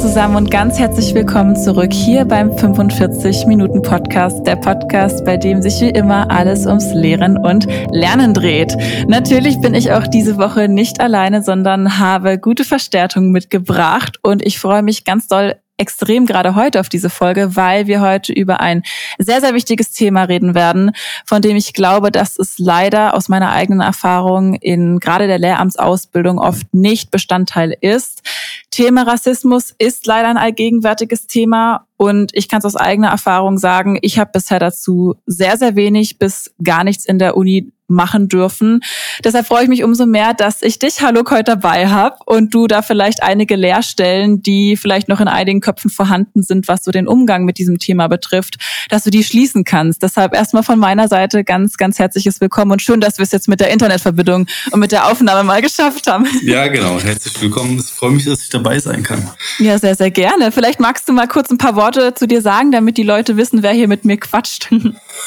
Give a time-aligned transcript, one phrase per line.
[0.00, 5.60] Zusammen und ganz herzlich willkommen zurück hier beim 45 Minuten Podcast, der Podcast, bei dem
[5.60, 8.74] sich wie immer alles ums Lehren und Lernen dreht.
[9.08, 14.58] Natürlich bin ich auch diese Woche nicht alleine, sondern habe gute Verstärkung mitgebracht und ich
[14.58, 18.82] freue mich ganz doll extrem gerade heute auf diese Folge, weil wir heute über ein
[19.18, 20.92] sehr, sehr wichtiges Thema reden werden,
[21.24, 26.38] von dem ich glaube, dass es leider aus meiner eigenen Erfahrung in gerade der Lehramtsausbildung
[26.38, 28.22] oft nicht Bestandteil ist.
[28.70, 33.98] Thema Rassismus ist leider ein allgegenwärtiges Thema und ich kann es aus eigener Erfahrung sagen,
[34.02, 38.80] ich habe bisher dazu sehr, sehr wenig bis gar nichts in der Uni machen dürfen.
[39.24, 42.66] Deshalb freue ich mich umso mehr, dass ich dich, Hallo, heute dabei habe und du
[42.66, 47.06] da vielleicht einige Lehrstellen, die vielleicht noch in einigen Köpfen vorhanden sind, was so den
[47.06, 48.56] Umgang mit diesem Thema betrifft,
[48.88, 50.02] dass du die schließen kannst.
[50.02, 53.48] Deshalb erstmal von meiner Seite ganz, ganz herzliches Willkommen und schön, dass wir es jetzt
[53.48, 56.26] mit der Internetverbindung und mit der Aufnahme mal geschafft haben.
[56.42, 56.98] Ja, genau.
[57.00, 57.78] Herzlich willkommen.
[57.78, 59.28] Ich freue mich, dass ich dabei sein kann.
[59.58, 60.52] Ja, sehr, sehr gerne.
[60.52, 63.62] Vielleicht magst du mal kurz ein paar Worte zu dir sagen, damit die Leute wissen,
[63.62, 64.68] wer hier mit mir quatscht.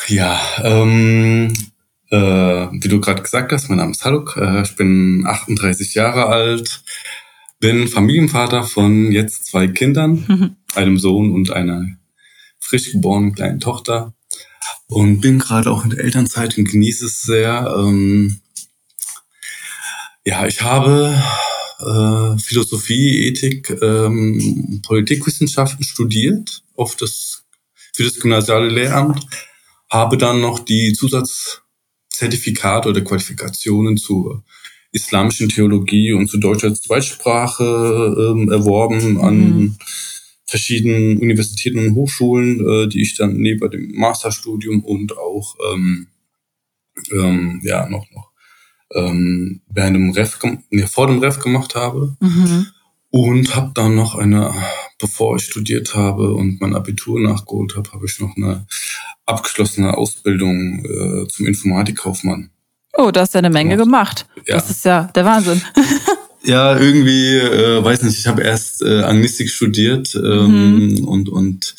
[0.08, 1.54] Ja, ähm,
[2.14, 6.28] äh, wie du gerade gesagt hast, mein Name ist Haluk, äh, ich bin 38 Jahre
[6.28, 6.83] alt,
[7.59, 10.56] bin Familienvater von jetzt zwei Kindern, mhm.
[10.75, 11.88] einem Sohn und einer
[12.59, 14.14] frisch geborenen kleinen Tochter
[14.86, 17.73] und bin gerade auch in der Elternzeit und genieße es sehr.
[17.80, 18.41] Ähm,
[20.23, 21.19] ja, ich habe
[21.80, 27.44] äh, Philosophie, Ethik, ähm, Politikwissenschaften studiert auf das,
[27.95, 29.25] für das gymnasiale Lehramt,
[29.89, 31.62] habe dann noch die Zusatz
[32.14, 34.44] Zertifikate oder Qualifikationen zur
[34.92, 39.75] islamischen Theologie und zu deutscher Zweitsprache ähm, erworben an mhm.
[40.45, 46.07] verschiedenen Universitäten und Hochschulen, äh, die ich dann neben dem Masterstudium und auch ähm,
[47.12, 48.31] ähm, ja noch noch
[48.94, 52.16] ähm, während dem Ref, nee, vor dem Ref gemacht habe.
[52.19, 52.68] Mhm.
[53.16, 54.56] Und habe dann noch eine,
[54.97, 58.66] bevor ich studiert habe und mein Abitur nachgeholt habe, habe ich noch eine
[59.28, 62.50] abgeschlossene Ausbildung äh, zum Informatikkaufmann.
[62.97, 64.25] Oh, da hast du ja eine Menge gemacht.
[64.47, 64.56] Ja.
[64.56, 65.62] Das ist ja der Wahnsinn.
[66.44, 71.07] ja, irgendwie, äh, weiß nicht, ich habe erst äh, Anglistik studiert ähm, mhm.
[71.07, 71.75] und, und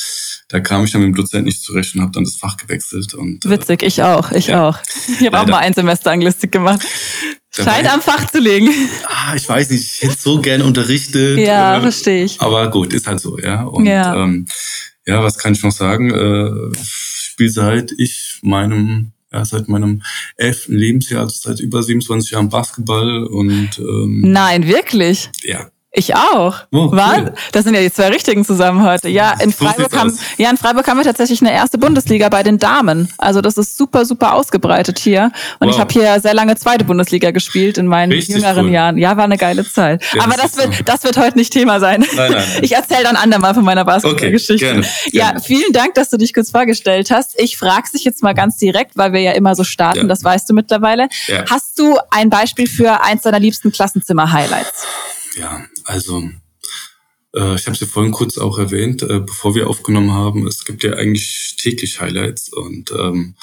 [0.46, 3.12] da kam ich dann mit dem Dozent nicht zurecht und habe dann das Fach gewechselt.
[3.12, 4.68] Und, äh, Witzig, ich auch, ich ja.
[4.68, 4.78] auch.
[5.18, 6.86] Ich habe auch mal ein Semester Anglistik gemacht.
[7.56, 8.68] Scheint am Fach zu liegen.
[9.06, 11.38] Ah, ich weiß nicht, ich hätte so gerne unterrichtet.
[11.44, 12.40] Ja, äh, verstehe ich.
[12.40, 13.64] Aber gut, ist halt so, ja.
[13.64, 14.46] Und ja, ähm,
[15.06, 16.10] ja was kann ich noch sagen?
[16.10, 20.02] Äh, ich spiele seit ich meinem ja, seit meinem
[20.36, 25.28] elften Lebensjahr, also seit über 27 Jahren Basketball und ähm, Nein, wirklich?
[25.42, 26.56] Ja, ich auch.
[26.72, 27.32] Oh, cool.
[27.52, 29.08] Das sind ja die zwei richtigen zusammen heute.
[29.08, 32.58] Ja, in Freiburg haben, ja, in Freiburg haben wir tatsächlich eine erste Bundesliga bei den
[32.58, 33.08] Damen.
[33.16, 35.30] Also das ist super, super ausgebreitet hier.
[35.60, 35.74] Und wow.
[35.74, 38.72] ich habe hier sehr lange zweite Bundesliga gespielt in meinen Richtig jüngeren cool.
[38.72, 38.98] Jahren.
[38.98, 40.02] Ja, war eine geile Zeit.
[40.14, 42.00] Ja, Aber das, das wird, das wird heute nicht Thema sein.
[42.00, 42.58] Nein, nein, nein.
[42.62, 44.66] Ich erzähle dann andermal von meiner Basketballgeschichte.
[44.66, 45.34] Okay, gerne, gerne.
[45.38, 47.40] Ja, vielen Dank, dass du dich kurz vorgestellt hast.
[47.40, 50.04] Ich frage dich jetzt mal ganz direkt, weil wir ja immer so starten, ja.
[50.06, 51.08] das weißt du mittlerweile.
[51.28, 51.44] Ja.
[51.48, 54.86] Hast du ein Beispiel für eins deiner liebsten Klassenzimmer-Highlights?
[55.36, 56.22] Ja, also
[57.34, 60.64] äh, ich habe es ja vorhin kurz auch erwähnt, äh, bevor wir aufgenommen haben, es
[60.64, 63.34] gibt ja eigentlich täglich Highlights und ähm,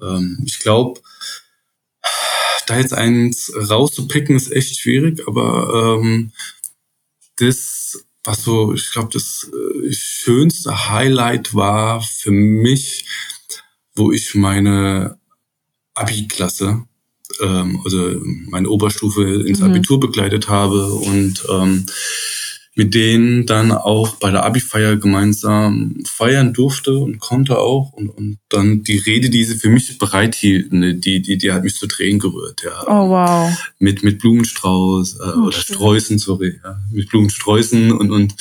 [0.00, 1.00] ähm, ich glaube,
[2.66, 6.32] da jetzt eins rauszupicken ist echt schwierig, aber ähm,
[7.36, 13.06] das, was so, ich glaube, das äh, schönste Highlight war für mich,
[13.94, 15.18] wo ich meine
[15.94, 16.86] Abi-Klasse
[17.42, 19.66] ähm, also meine Oberstufe ins mhm.
[19.66, 21.86] Abitur begleitet habe und ähm,
[22.76, 27.92] mit denen dann auch bei der Abi-Feier gemeinsam feiern durfte und konnte auch.
[27.92, 31.76] Und, und dann die Rede, die sie für mich bereithielten, die, die, die hat mich
[31.76, 32.82] zu Tränen gerührt, ja.
[32.86, 33.56] Oh, wow.
[33.78, 35.76] Mit, mit Blumenstrauß, äh, oh, oder schön.
[35.76, 36.76] Sträußen, sorry, ja.
[36.90, 38.34] Mit Blumensträußen und, und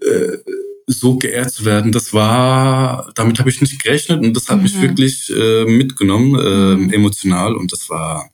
[0.00, 0.38] äh,
[0.86, 4.62] so geehrt zu werden, das war, damit habe ich nicht gerechnet und das hat mhm.
[4.64, 6.92] mich wirklich äh, mitgenommen, äh, mhm.
[6.92, 8.30] emotional und das war,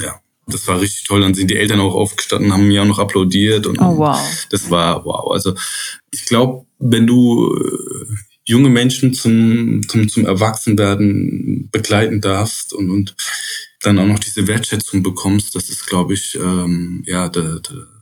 [0.00, 1.22] ja, das war richtig toll.
[1.22, 4.46] Dann sind die Eltern auch aufgestanden, haben mir auch noch applaudiert und oh, wow.
[4.50, 5.32] das war wow.
[5.32, 5.54] Also
[6.10, 8.14] ich glaube, wenn du äh,
[8.44, 13.16] junge Menschen zum, zum, zum Erwachsenwerden begleiten darfst und, und
[13.82, 17.95] dann auch noch diese Wertschätzung bekommst, das ist, glaube ich, ähm, ja, der, der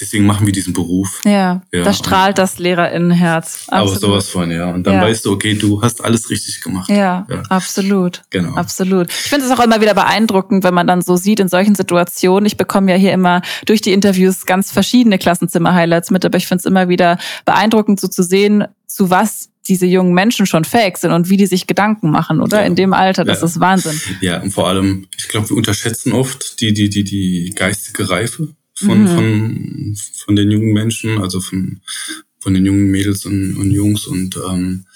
[0.00, 1.20] deswegen machen wir diesen Beruf.
[1.24, 1.84] Ja, ja.
[1.84, 3.66] da strahlt das Lehrerinnenherz.
[3.68, 3.90] Absolut.
[3.90, 4.70] Aber sowas von, ja.
[4.70, 5.02] Und dann ja.
[5.02, 6.88] weißt du, okay, du hast alles richtig gemacht.
[6.88, 7.42] Ja, ja.
[7.48, 8.22] absolut.
[8.30, 8.54] Genau.
[8.54, 9.10] Absolut.
[9.10, 12.46] Ich finde es auch immer wieder beeindruckend, wenn man dann so sieht in solchen Situationen.
[12.46, 16.60] Ich bekomme ja hier immer durch die Interviews ganz verschiedene Klassenzimmer-Highlights mit, aber ich finde
[16.60, 21.12] es immer wieder beeindruckend, so zu sehen, zu was diese jungen Menschen schon fähig sind
[21.12, 22.60] und wie die sich Gedanken machen, oder?
[22.60, 22.66] Ja.
[22.66, 23.46] In dem Alter, das ja.
[23.46, 23.98] ist Wahnsinn.
[24.20, 28.48] Ja, und vor allem, ich glaube, wir unterschätzen oft die, die, die, die geistige Reife
[28.74, 29.08] von, mhm.
[29.08, 31.80] von, von den jungen Menschen, also von,
[32.40, 34.06] von den jungen Mädels und, und Jungs.
[34.06, 34.86] Und ähm,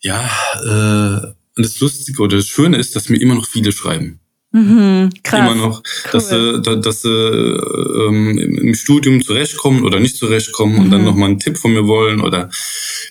[0.00, 0.28] ja,
[0.64, 4.20] äh, und das Lustige oder das Schöne ist, dass mir immer noch viele schreiben.
[4.52, 5.40] Mhm, krass.
[5.40, 6.10] Immer noch, cool.
[6.12, 10.80] dass sie, dass sie ähm, im Studium zurechtkommen oder nicht zurechtkommen mhm.
[10.80, 11.06] und dann mhm.
[11.06, 12.50] nochmal einen Tipp von mir wollen oder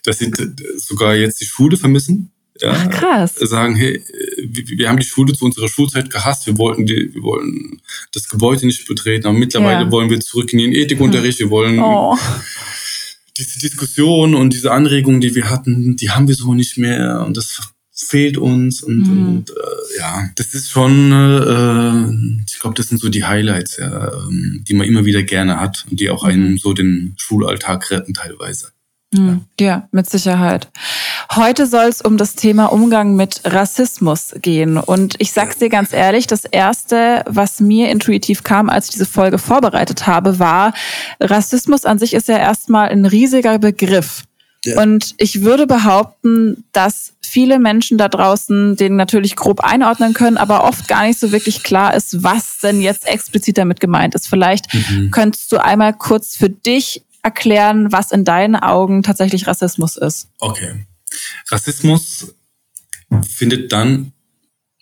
[0.04, 0.32] dass sie
[0.78, 2.32] sogar jetzt die Schule vermissen.
[2.62, 3.36] Ja, Ach, krass.
[3.36, 4.04] Sagen, hey,
[4.38, 7.82] wir, wir, haben die Schule zu unserer Schulzeit gehasst, wir wollten, die, wir wollten
[8.12, 9.92] das Gebäude nicht betreten, aber mittlerweile ja.
[9.92, 12.16] wollen wir zurück in den Ethikunterricht, wir wollen oh.
[13.38, 17.36] diese Diskussion und diese Anregungen, die wir hatten, die haben wir so nicht mehr und
[17.36, 17.60] das
[17.94, 19.28] fehlt uns und, mhm.
[19.28, 24.12] und äh, ja, das ist schon, äh, ich glaube, das sind so die Highlights, ja,
[24.14, 26.58] ähm, die man immer wieder gerne hat und die auch einen mhm.
[26.58, 28.72] so den Schulalltag retten teilweise.
[29.14, 29.42] Mhm.
[29.60, 30.70] Ja, mit Sicherheit.
[31.36, 34.78] Heute soll es um das Thema Umgang mit Rassismus gehen.
[34.78, 39.06] Und ich sag's dir ganz ehrlich, das erste, was mir intuitiv kam, als ich diese
[39.06, 40.74] Folge vorbereitet habe, war,
[41.20, 44.24] Rassismus an sich ist ja erstmal ein riesiger Begriff.
[44.64, 44.82] Ja.
[44.82, 50.64] Und ich würde behaupten, dass viele Menschen da draußen den natürlich grob einordnen können, aber
[50.64, 54.28] oft gar nicht so wirklich klar ist, was denn jetzt explizit damit gemeint ist.
[54.28, 55.10] Vielleicht mhm.
[55.12, 60.30] könntest du einmal kurz für dich erklären, was in deinen Augen tatsächlich Rassismus ist.
[60.40, 60.86] Okay.
[61.50, 62.34] Rassismus
[63.28, 64.14] findet dann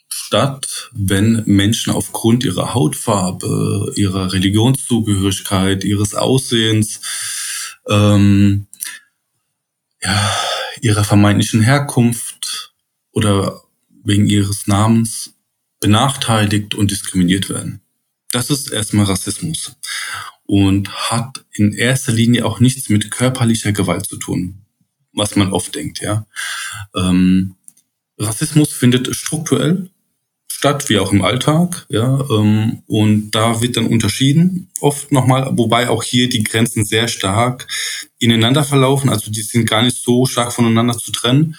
[0.08, 7.02] statt, wenn Menschen aufgrund ihrer Hautfarbe, ihrer Religionszugehörigkeit, ihres Aussehens,
[7.88, 8.68] ähm,
[10.02, 10.32] ja,
[10.82, 12.74] ihrer vermeintlichen Herkunft
[13.12, 13.64] oder
[14.04, 15.34] wegen ihres Namens
[15.80, 17.82] benachteiligt und diskriminiert werden.
[18.32, 19.76] Das ist erstmal Rassismus
[20.50, 24.66] und hat in erster Linie auch nichts mit körperlicher Gewalt zu tun,
[25.14, 26.26] was man oft denkt, ja.
[26.96, 27.54] Ähm,
[28.18, 29.92] Rassismus findet strukturell
[30.52, 35.88] statt, wie auch im Alltag, ja, ähm, und da wird dann unterschieden, oft nochmal, wobei
[35.88, 37.68] auch hier die Grenzen sehr stark
[38.18, 41.58] ineinander verlaufen, also die sind gar nicht so stark voneinander zu trennen.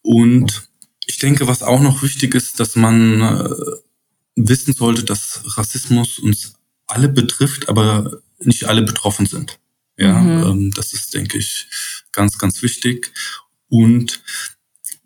[0.00, 0.70] Und
[1.04, 3.50] ich denke, was auch noch wichtig ist, dass man äh,
[4.36, 6.53] wissen sollte, dass Rassismus uns
[6.86, 9.58] alle betrifft, aber nicht alle betroffen sind.
[9.96, 10.42] Ja, mhm.
[10.42, 11.66] ähm, das ist, denke ich,
[12.12, 13.12] ganz, ganz wichtig.
[13.68, 14.22] Und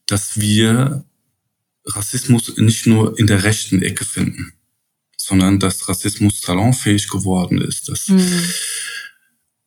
[0.06, 1.04] dass wir
[1.84, 4.52] Rassismus nicht nur in der rechten Ecke finden,
[5.16, 8.42] sondern dass Rassismus salonfähig geworden ist, dass mhm.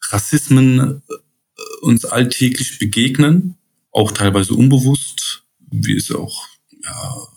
[0.09, 1.13] Rassismen äh,
[1.81, 3.57] uns alltäglich begegnen,
[3.91, 6.47] auch teilweise unbewusst, wie es auch
[6.83, 7.27] ja,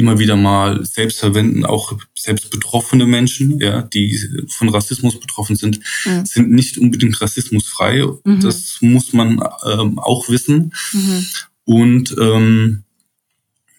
[0.00, 4.18] immer wieder mal selbst verwenden, auch selbst betroffene Menschen, ja, die
[4.48, 6.26] von Rassismus betroffen sind, mhm.
[6.26, 8.04] sind nicht unbedingt rassismusfrei.
[8.24, 8.40] Mhm.
[8.40, 10.72] Das muss man ähm, auch wissen.
[10.92, 11.26] Mhm.
[11.64, 12.84] Und ähm,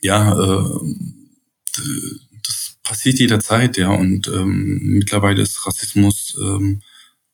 [0.01, 0.79] ja, äh,
[2.43, 3.89] das passiert jederzeit, ja.
[3.89, 6.81] Und ähm, mittlerweile ist Rassismus ähm,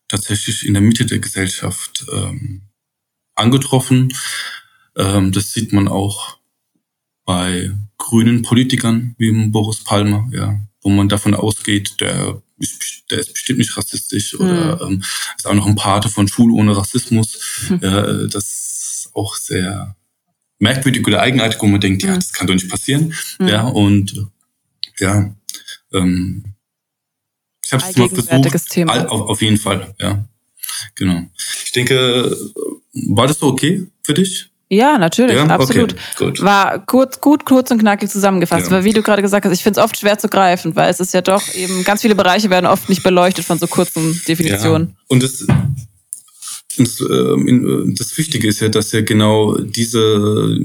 [0.07, 2.63] tatsächlich in der Mitte der Gesellschaft ähm,
[3.36, 4.13] angetroffen.
[4.95, 6.38] Ähm, das sieht man auch
[7.27, 13.34] bei grünen Politikern wie Boris Palmer, ja, wo man davon ausgeht, der ist, der ist
[13.34, 14.39] bestimmt nicht rassistisch mhm.
[14.39, 15.03] oder ähm,
[15.36, 17.38] ist auch noch ein Pate von Schule ohne Rassismus.
[17.69, 17.84] Mhm.
[17.84, 19.98] Äh, das ist auch sehr
[20.60, 23.13] merkwürdig oder eigenartig, wo man denkt, ja, das kann doch nicht passieren.
[23.39, 23.48] Mhm.
[23.48, 24.27] Ja, und
[24.98, 25.36] ja,
[25.93, 26.55] ähm,
[27.62, 28.69] ich habe es mal versucht.
[28.69, 29.05] Thema.
[29.10, 30.25] Auf, auf jeden Fall, ja.
[30.96, 31.24] Genau.
[31.65, 32.36] Ich denke,
[32.93, 34.50] war das so okay für dich?
[34.69, 35.45] Ja, natürlich, ja?
[35.45, 35.95] absolut.
[36.19, 38.67] Okay, War kurz, gut, kurz und knackig zusammengefasst.
[38.67, 38.71] Ja.
[38.71, 41.00] Weil wie du gerade gesagt hast, ich finde es oft schwer zu greifen, weil es
[41.00, 44.89] ist ja doch eben, ganz viele Bereiche werden oft nicht beleuchtet von so kurzen Definitionen.
[44.89, 44.95] Ja.
[45.07, 45.47] Und das,
[46.77, 50.59] das, äh, das Wichtige ist ja, dass ja genau diese,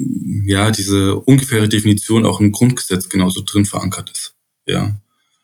[0.47, 4.35] ja, diese ungefähre Definition auch im Grundgesetz genauso drin verankert ist.
[4.67, 4.97] Ja.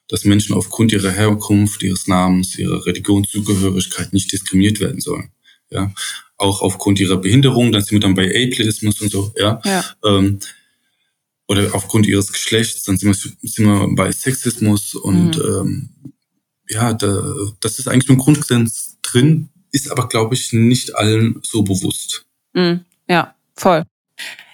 [0.08, 5.30] Dass Menschen aufgrund ihrer Herkunft, ihres Namens, ihrer Religionszugehörigkeit nicht diskriminiert werden sollen.
[5.70, 5.92] Ja
[6.38, 9.60] auch aufgrund ihrer Behinderung, dann sind wir dann bei Ableismus und so, ja.
[9.64, 9.84] ja.
[10.04, 10.38] Ähm,
[11.48, 15.42] oder aufgrund ihres Geschlechts, dann sind wir, sind wir bei Sexismus und mhm.
[15.42, 15.88] ähm,
[16.68, 21.62] ja, da, das ist eigentlich im Grundgesetz drin, ist aber, glaube ich, nicht allen so
[21.62, 22.26] bewusst.
[22.52, 22.84] Mhm.
[23.08, 23.84] Ja, voll.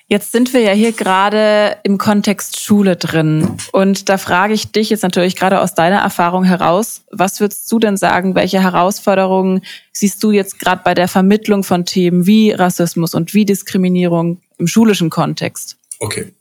[0.06, 3.56] Jetzt sind wir ja hier gerade im Kontext Schule drin.
[3.72, 7.78] Und da frage ich dich jetzt natürlich gerade aus deiner Erfahrung heraus, was würdest du
[7.78, 13.14] denn sagen, welche Herausforderungen siehst du jetzt gerade bei der Vermittlung von Themen wie Rassismus
[13.14, 15.78] und wie Diskriminierung im schulischen Kontext?
[16.00, 16.34] Okay.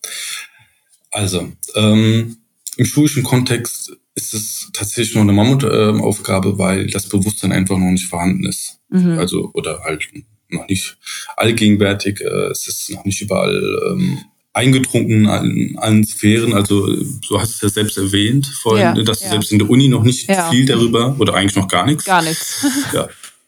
[1.11, 2.37] Also, ähm,
[2.75, 8.07] im schulischen Kontext ist es tatsächlich noch eine Mammutaufgabe, weil das Bewusstsein einfach noch nicht
[8.07, 8.79] vorhanden ist.
[8.89, 9.17] Mhm.
[9.17, 10.09] Also, oder halt
[10.53, 10.95] noch nicht
[11.37, 12.21] allgegenwärtig.
[12.21, 14.17] Äh, es ist noch nicht überall ähm,
[14.53, 16.53] eingetrunken in allen Sphären.
[16.53, 19.31] Also du hast es ja selbst erwähnt vorhin, Ja, dass du ja.
[19.31, 20.49] selbst in der Uni noch nicht Ja.
[20.51, 22.05] viel darüber oder eigentlich noch gar nichts.
[22.05, 22.63] Gar nichts.
[22.93, 23.07] Ja,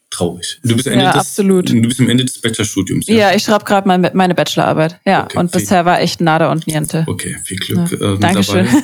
[0.10, 0.60] traurig.
[0.64, 1.70] Du bist, Ende Ja, des, absolut.
[1.70, 3.06] du bist am Ende des Bachelorstudiums.
[3.08, 5.00] Ja, ich schreibe gerade mein, meine Bachelorarbeit.
[5.06, 7.04] Ja, Okay, und viel- bisher war echt nada und niente.
[7.08, 8.66] Okay, viel Glück Ja, ähm, Dankeschön.
[8.66, 8.84] dabei.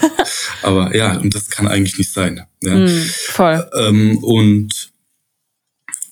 [0.62, 2.42] Aber ja, und das kann eigentlich nicht sein.
[2.62, 2.76] Ja.
[2.76, 2.88] Mm,
[3.30, 3.68] voll.
[3.80, 4.91] Ähm, und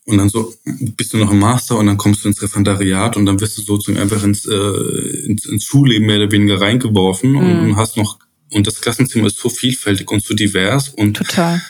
[0.10, 3.26] und dann so bist du noch im Master und dann kommst du ins Referendariat und
[3.26, 7.40] dann wirst du sozusagen einfach ins, äh, ins, ins Schulleben mehr oder weniger reingeworfen Mhm.
[7.40, 8.18] und hast noch
[8.52, 11.62] und das Klassenzimmer ist so vielfältig und so divers und Total.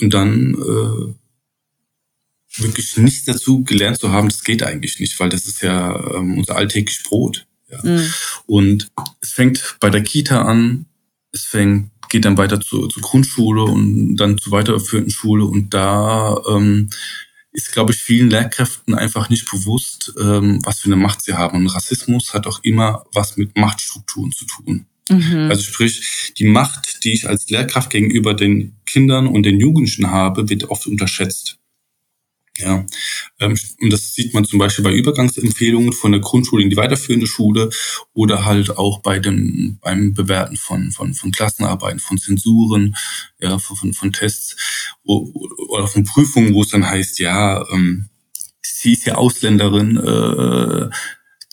[0.00, 1.14] und dann äh,
[2.62, 6.38] wirklich nichts dazu gelernt zu haben, das geht eigentlich nicht, weil das ist ja ähm,
[6.38, 7.46] unser alltägliches Brot.
[7.70, 7.78] Ja.
[7.82, 8.12] Mm,
[8.46, 8.90] Und
[9.20, 10.86] es fängt bei der Kita an,
[11.32, 16.36] es fängt, geht dann weiter zur, zur Grundschule und dann zur weiterführenden Schule und da
[16.48, 16.88] ähm,
[17.58, 21.58] ist, glaube ich, vielen Lehrkräften einfach nicht bewusst, ähm, was für eine Macht sie haben.
[21.58, 24.86] Und Rassismus hat auch immer was mit Machtstrukturen zu tun.
[25.10, 25.48] mhm.
[25.50, 30.48] Also sprich, die Macht, die ich als Lehrkraft gegenüber den Kindern und den Jugendlichen habe,
[30.48, 31.57] wird oft unterschätzt.
[32.58, 32.84] Ja,
[33.38, 37.28] ähm, und das sieht man zum Beispiel bei Übergangsempfehlungen von der Grundschule in die weiterführende
[37.28, 37.70] Schule
[38.14, 42.96] oder halt auch bei dem beim Bewerten von von von Klassenarbeiten, von Zensuren,
[43.40, 44.56] ja, von von, Tests
[45.04, 48.08] oder von Prüfungen, wo es dann heißt, ja, ähm,
[48.60, 50.90] sie ist ja Ausländerin, äh,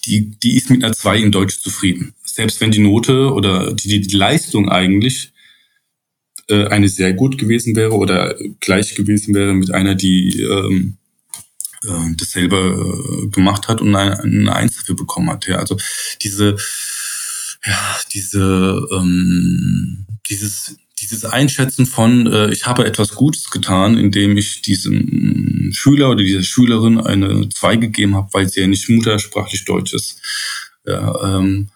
[0.06, 4.02] die die ist mit einer 2 in Deutsch zufrieden, selbst wenn die Note oder die,
[4.02, 5.34] die Leistung eigentlich
[6.50, 10.98] äh, eine sehr gut gewesen wäre oder gleich gewesen wäre mit einer, die ähm,
[11.84, 15.48] äh, das äh, gemacht hat und eine, eine Eins dafür bekommen hat.
[15.48, 15.78] Ja, also
[16.22, 16.58] diese,
[17.66, 24.62] ja, diese, ähm, dieses, dieses Einschätzen von, äh, ich habe etwas Gutes getan, indem ich
[24.62, 29.94] diesem Schüler oder dieser Schülerin eine Zwei gegeben habe, weil sie ja nicht muttersprachlich Deutsch
[29.94, 30.22] ist,
[30.86, 31.70] ja, ähm,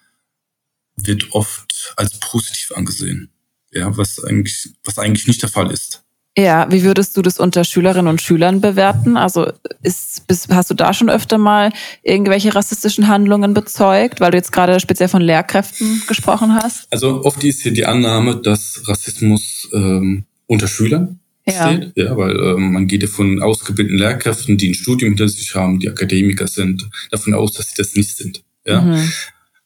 [0.96, 3.30] wird oft als positiv angesehen.
[3.72, 6.04] Ja, was eigentlich, was eigentlich nicht der Fall ist.
[6.38, 9.18] Ja, wie würdest du das unter Schülerinnen und Schülern bewerten?
[9.18, 9.52] Also
[9.84, 11.72] ist, bist, hast du da schon öfter mal
[12.02, 16.88] irgendwelche rassistischen Handlungen bezeugt, weil du jetzt gerade speziell von Lehrkräften gesprochen hast?
[16.94, 21.68] Also oft ist hier die Annahme, dass Rassismus ähm, unter Schülern Ja.
[21.74, 21.92] steht.
[21.96, 25.80] Ja, weil ähm, man geht ja von ausgebildeten Lehrkräften, die ein Studium hinter sich haben,
[25.80, 28.44] die Akademiker sind, davon aus, dass sie das nicht sind.
[28.66, 28.82] Ja.
[28.82, 29.12] Mhm.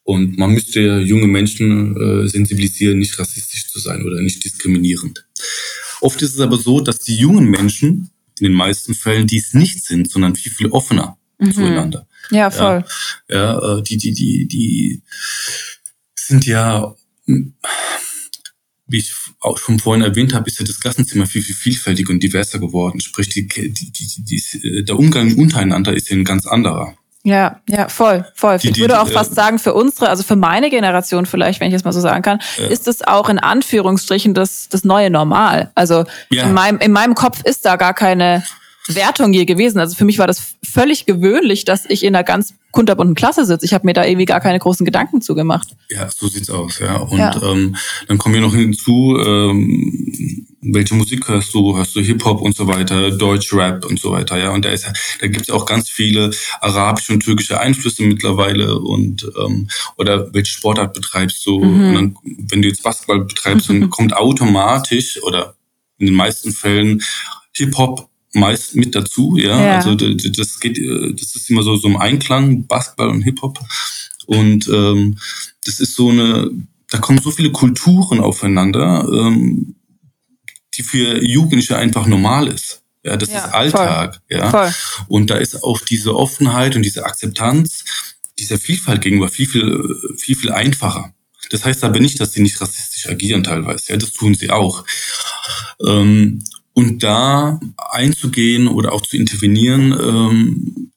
[0.03, 5.25] Und man müsste ja junge Menschen äh, sensibilisieren, nicht rassistisch zu sein oder nicht diskriminierend.
[6.01, 9.85] Oft ist es aber so, dass die jungen Menschen in den meisten Fällen dies nicht
[9.85, 11.53] sind, sondern viel, viel offener Mhm.
[11.53, 12.07] zueinander.
[12.31, 12.85] Ja, voll.
[13.29, 15.01] Ja, äh, die, die, die, die
[16.15, 16.95] sind ja,
[17.25, 17.51] mh,
[18.87, 22.21] wie ich auch schon vorhin erwähnt habe, ist ja das Klassenzimmer viel, viel vielfältiger und
[22.21, 23.01] diverser geworden.
[23.01, 26.95] Sprich, die, die, die, die, der Umgang untereinander ist ja ein ganz anderer.
[27.25, 28.57] Ja, ja, voll, voll.
[28.57, 31.25] Die- ich die- würde auch die, fast äh, sagen, für unsere, also für meine Generation
[31.25, 32.65] vielleicht, wenn ich es mal so sagen kann, Ja.
[32.67, 35.71] ist es auch in Anführungsstrichen das, das neue Normal.
[35.73, 36.43] Also Ja.
[36.43, 38.43] in, meinem, in meinem Kopf ist da gar keine
[38.89, 39.79] Wertung je gewesen.
[39.79, 43.65] Also für mich war das völlig gewöhnlich, dass ich in einer ganz kunterbunten Klasse sitze.
[43.65, 45.69] Ich habe mir da irgendwie gar keine großen Gedanken zugemacht.
[45.89, 46.97] Ja, so sieht's aus, ja.
[46.97, 47.33] Und Ja.
[47.41, 47.77] Ähm,
[48.09, 51.75] dann kommen wir noch hinzu, ähm, welche Musik hörst du?
[51.75, 54.51] Hörst du Hip-Hop und so weiter, Deutsch-Rap und so weiter, ja.
[54.51, 54.87] Und da ist
[55.19, 59.67] da gibt's auch ganz viele arabische und türkische Einflüsse mittlerweile und ähm,
[59.97, 61.59] oder welche Sportart betreibst du?
[61.59, 61.85] Mhm.
[61.85, 62.17] Und dann,
[62.49, 65.55] wenn du jetzt Basketball betreibst, dann kommt automatisch oder
[65.97, 67.01] in den meisten Fällen
[67.55, 69.61] Hip-Hop meist mit dazu, ja.
[69.61, 69.75] Ja.
[69.75, 73.59] Also das geht, äh, das ist immer so, so im Einklang, Basketball und Hip-Hop.
[74.25, 75.17] Und ähm,
[75.65, 76.49] das ist so eine,
[76.89, 79.75] da kommen so viele Kulturen aufeinander, ähm,
[80.75, 82.81] die für Jugendliche einfach normal ist.
[83.03, 84.21] Ja, das Ja, ist Alltag.
[84.29, 84.49] Ja.
[84.49, 84.73] Voll.
[85.07, 87.83] Und da ist auch diese Offenheit und diese Akzeptanz
[88.39, 91.13] dieser Vielfalt gegenüber viel, viel, viel, viel einfacher.
[91.49, 93.91] Das heißt aber nicht, dass sie nicht rassistisch agieren teilweise.
[93.91, 94.85] Ja, das tun sie auch.
[95.85, 100.91] Ähm, und da einzugehen oder auch zu intervenieren, ähm,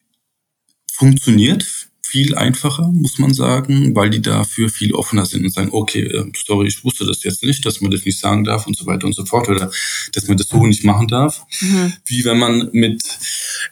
[0.91, 6.03] funktioniert viel einfacher, muss man sagen, weil die dafür viel offener sind und sagen, okay,
[6.03, 8.87] äh, sorry, ich wusste das jetzt nicht, dass man das nicht sagen darf und so
[8.87, 9.71] weiter und so fort oder
[10.13, 11.93] dass man das so nicht machen darf, Mhm.
[12.07, 13.03] wie wenn man mit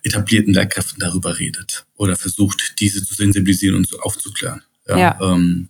[0.02, 4.62] etablierten Lehrkräften darüber redet oder versucht, diese zu sensibilisieren und zu aufzuklären.
[4.88, 5.18] Ja.
[5.22, 5.68] Ähm,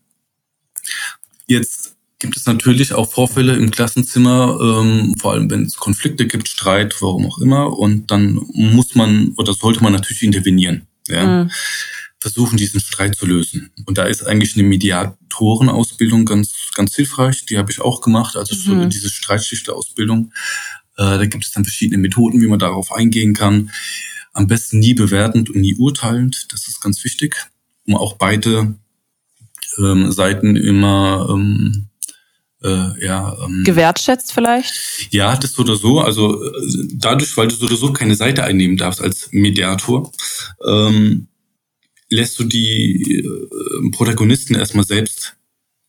[1.47, 6.49] jetzt gibt es natürlich auch Vorfälle im Klassenzimmer, ähm, vor allem wenn es Konflikte gibt,
[6.49, 10.87] Streit, warum auch immer, und dann muss man oder sollte man natürlich intervenieren.
[11.09, 11.45] Ja?
[11.45, 11.51] Mhm.
[12.25, 13.71] Versuchen, diesen Streit zu lösen.
[13.85, 17.45] Und da ist eigentlich eine Mediatorenausbildung ganz, ganz hilfreich.
[17.45, 18.89] Die habe ich auch gemacht, also so Mhm.
[18.89, 20.33] diese Streitschlichter-Ausbildung.
[20.97, 23.71] Äh, da gibt es dann verschiedene Methoden, wie man darauf eingehen kann.
[24.33, 26.47] Am besten nie bewertend und nie urteilend.
[26.51, 27.37] Das ist ganz wichtig,
[27.87, 28.75] um auch beide
[29.79, 31.89] ähm, Seiten immer ähm,
[32.63, 34.73] äh, ja ähm, gewertschätzt vielleicht?
[35.11, 36.01] Ja, das oder so.
[36.01, 36.51] Also äh,
[36.95, 40.11] dadurch, weil du so oder so keine Seite einnehmen darfst als Mediator,
[40.67, 41.29] ähm,
[42.09, 45.37] lässt du die äh, Protagonisten erstmal selbst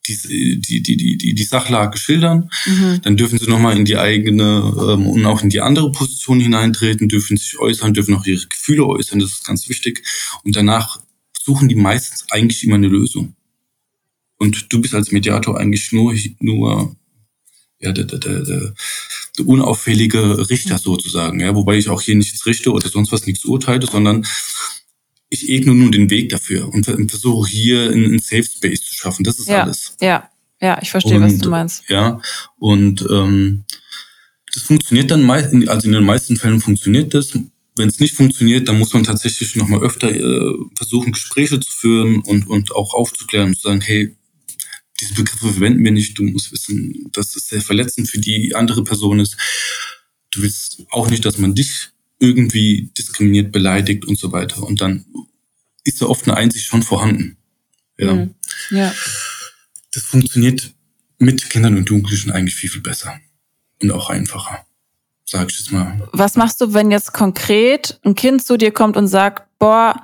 [0.08, 2.50] die, die, die, die, die Sachlage schildern.
[2.66, 3.02] Mhm.
[3.02, 7.10] Dann dürfen sie nochmal in die eigene ähm, und auch in die andere Position hineintreten,
[7.10, 10.04] dürfen sich äußern, dürfen auch ihre Gefühle äußern, das ist ganz wichtig.
[10.44, 11.00] Und danach
[11.42, 13.36] suchen die meistens eigentlich immer eine Lösung.
[14.38, 16.96] Und du bist als Mediator eigentlich nur, nur
[17.80, 18.74] ja, der, der, der, der,
[19.38, 21.40] der unauffällige Richter sozusagen.
[21.40, 24.26] Ja, wobei ich auch hier nichts richte oder sonst was nichts urteile, sondern
[25.36, 29.24] ich ebne nur den Weg dafür und versuche hier einen Safe Space zu schaffen.
[29.24, 29.96] Das ist ja, alles.
[30.02, 30.30] Ja,
[30.62, 31.84] ja, ich verstehe, und, was du meinst.
[31.90, 32.22] Ja,
[32.58, 33.66] und ähm,
[34.54, 37.38] das funktioniert dann meist, also in den meisten Fällen funktioniert das.
[37.78, 42.22] Wenn es nicht funktioniert, dann muss man tatsächlich nochmal öfter äh, versuchen, Gespräche zu führen
[42.22, 44.16] und, und auch aufzuklären und zu sagen, hey,
[45.02, 46.18] diese Begriffe verwenden wir nicht.
[46.18, 49.36] Du musst wissen, dass es sehr verletzend für die andere Person ist.
[50.32, 54.64] Du willst auch nicht, dass man dich irgendwie diskriminiert, beleidigt und so weiter.
[54.64, 55.06] Und dann
[55.84, 57.38] ist da oft eine Einsicht schon vorhanden.
[57.98, 58.14] Ja.
[58.14, 58.36] Mhm.
[58.72, 58.94] ja.
[59.94, 60.72] Das funktioniert
[61.18, 63.20] mit Kindern und Jugendlichen eigentlich viel, viel besser.
[63.82, 64.66] Und auch einfacher.
[65.26, 66.08] Sag ich jetzt mal.
[66.12, 69.96] Was machst du, wenn jetzt konkret ein Kind zu dir kommt und sagt, boah,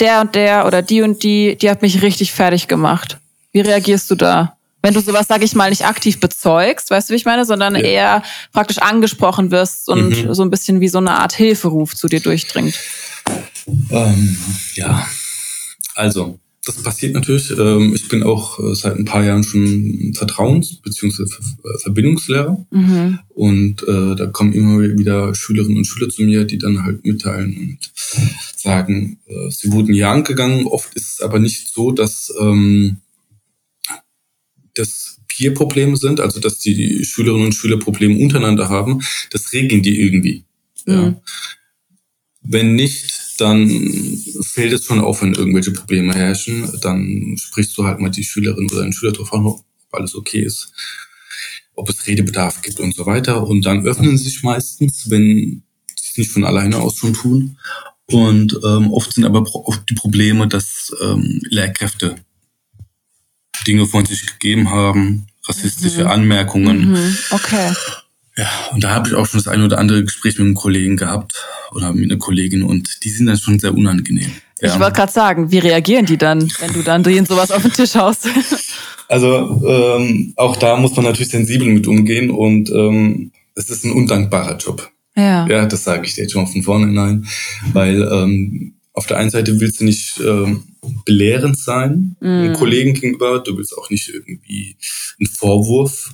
[0.00, 3.18] der und der oder die und die, die hat mich richtig fertig gemacht.
[3.52, 4.56] Wie reagierst du da?
[4.82, 7.74] Wenn du sowas, sag ich mal, nicht aktiv bezeugst, weißt du, wie ich meine, sondern
[7.74, 7.82] ja.
[7.82, 8.22] eher
[8.52, 10.34] praktisch angesprochen wirst und mhm.
[10.34, 12.74] so ein bisschen wie so eine Art Hilferuf zu dir durchdringt.
[13.90, 14.36] Ähm,
[14.74, 15.06] ja,
[15.94, 17.50] also das passiert natürlich.
[17.50, 21.24] Ähm, ich bin auch äh, seit ein paar Jahren schon Vertrauens- bzw.
[21.82, 22.64] Verbindungslehrer.
[22.70, 23.18] Mhm.
[23.30, 27.56] Und äh, da kommen immer wieder Schülerinnen und Schüler zu mir, die dann halt mitteilen
[27.56, 27.78] und
[28.56, 30.66] sagen, äh, sie wurden hier angegangen.
[30.66, 32.98] Oft ist es aber nicht so, dass ähm,
[34.80, 40.00] das Peer-Probleme sind, also dass die Schülerinnen und Schüler Probleme untereinander haben, das regeln die
[40.00, 40.44] irgendwie.
[40.86, 40.92] Mhm.
[40.92, 41.22] Ja.
[42.42, 43.68] Wenn nicht, dann
[44.42, 46.70] fällt es schon auf, wenn irgendwelche Probleme herrschen.
[46.80, 50.40] Dann sprichst du halt mal die Schülerin oder den Schüler drauf an, ob alles okay
[50.40, 50.72] ist,
[51.74, 53.46] ob es Redebedarf gibt und so weiter.
[53.46, 55.62] Und dann öffnen sie sich meistens, wenn
[55.94, 57.58] sie es nicht von alleine aus schon tun.
[58.06, 62.16] Und ähm, oft sind aber oft die Probleme, dass ähm, Lehrkräfte
[63.64, 66.10] Dinge von sich gegeben haben, rassistische mhm.
[66.10, 66.92] Anmerkungen.
[66.92, 67.18] Mhm.
[67.30, 67.72] Okay.
[68.36, 70.96] Ja, und da habe ich auch schon das ein oder andere Gespräch mit einem Kollegen
[70.96, 71.34] gehabt
[71.72, 74.30] oder mit einer Kollegin und die sind dann schon sehr unangenehm.
[74.60, 74.74] Ja.
[74.74, 77.72] Ich wollte gerade sagen, wie reagieren die dann, wenn du dann denen sowas auf den
[77.72, 78.28] Tisch haust?
[79.08, 83.90] Also ähm, auch da muss man natürlich sensibel mit umgehen und ähm, es ist ein
[83.90, 84.88] undankbarer Job.
[85.16, 85.48] Ja.
[85.48, 87.26] Ja, das sage ich dir jetzt schon von vornherein,
[87.72, 92.52] weil ähm, auf der einen Seite willst du nicht ähm, belehrend sein, mm.
[92.52, 93.38] Kollegen gegenüber.
[93.38, 94.76] Du willst auch nicht irgendwie
[95.18, 96.12] einen Vorwurf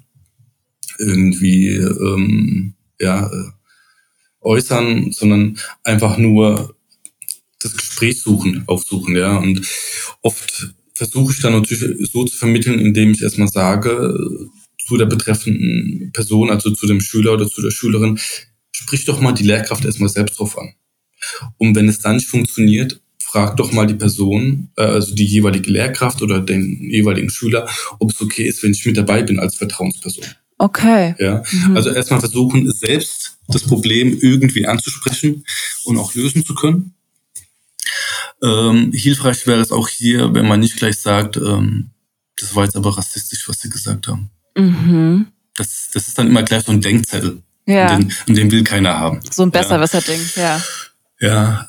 [1.00, 3.50] irgendwie ähm, ja, äh,
[4.40, 6.76] äußern, sondern einfach nur
[7.58, 9.36] das Gespräch suchen, aufsuchen, ja.
[9.36, 9.66] Und
[10.22, 14.48] oft versuche ich dann natürlich so zu vermitteln, indem ich erstmal sage
[14.86, 18.20] zu der betreffenden Person, also zu dem Schüler oder zu der Schülerin,
[18.70, 20.72] sprich doch mal die Lehrkraft erstmal selbst drauf an.
[21.58, 25.70] Und wenn es dann nicht funktioniert, frag doch mal die Person, äh, also die jeweilige
[25.70, 29.56] Lehrkraft oder den jeweiligen Schüler, ob es okay ist, wenn ich mit dabei bin als
[29.56, 30.24] Vertrauensperson.
[30.58, 31.14] Okay.
[31.18, 31.76] Ja, mhm.
[31.76, 35.44] also erstmal versuchen, selbst das Problem irgendwie anzusprechen
[35.84, 36.94] und auch lösen zu können.
[38.42, 41.90] Ähm, hilfreich wäre es auch hier, wenn man nicht gleich sagt, ähm,
[42.38, 44.30] das war jetzt aber rassistisch, was sie gesagt haben.
[44.56, 45.26] Mhm.
[45.54, 47.42] Das, das ist dann immer gleich so ein Denkzettel.
[47.66, 47.94] Ja.
[47.94, 49.20] Und den, und den will keiner haben.
[49.30, 50.42] So ein Besserwisser-Ding, ja.
[50.42, 50.62] Ja,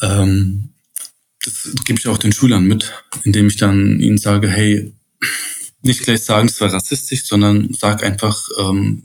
[0.01, 0.73] ähm,
[1.43, 2.91] das gebe ich auch den Schülern mit,
[3.23, 4.93] indem ich dann ihnen sage, hey,
[5.81, 9.03] nicht gleich sagen, es war rassistisch, sondern sag einfach, ähm,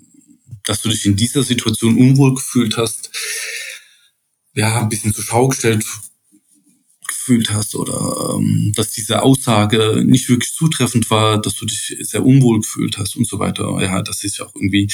[0.64, 3.11] dass du dich in dieser Situation unwohl gefühlt hast,
[4.55, 5.85] ja, ein bisschen zur Schau gestellt
[7.07, 12.24] gefühlt hast oder ähm, dass diese Aussage nicht wirklich zutreffend war, dass du dich sehr
[12.24, 14.90] unwohl gefühlt hast und so weiter, ja, dass du dich auch irgendwie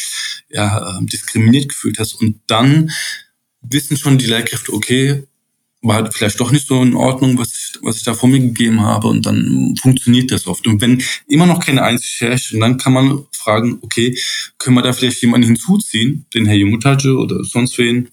[0.51, 2.15] ja, ähm, diskriminiert gefühlt hast.
[2.15, 2.91] Und dann
[3.63, 5.27] wissen schon die Lehrkräfte, okay,
[5.81, 8.41] war halt vielleicht doch nicht so in Ordnung, was ich, was ich da vor mir
[8.41, 10.67] gegeben habe und dann funktioniert das oft.
[10.67, 14.19] Und wenn immer noch keine Einsicht herrscht, dann kann man fragen, okay,
[14.59, 18.09] können wir da vielleicht jemanden hinzuziehen, den Herr Jumutaje oder sonst wen,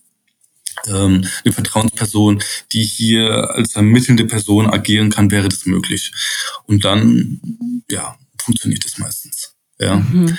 [0.88, 6.12] ähm, eine Vertrauensperson, die hier als vermittelnde Person agieren kann, wäre das möglich.
[6.65, 7.39] Und dann,
[7.89, 9.56] ja, funktioniert das meistens.
[9.80, 9.95] Ja.
[9.95, 10.38] Mhm.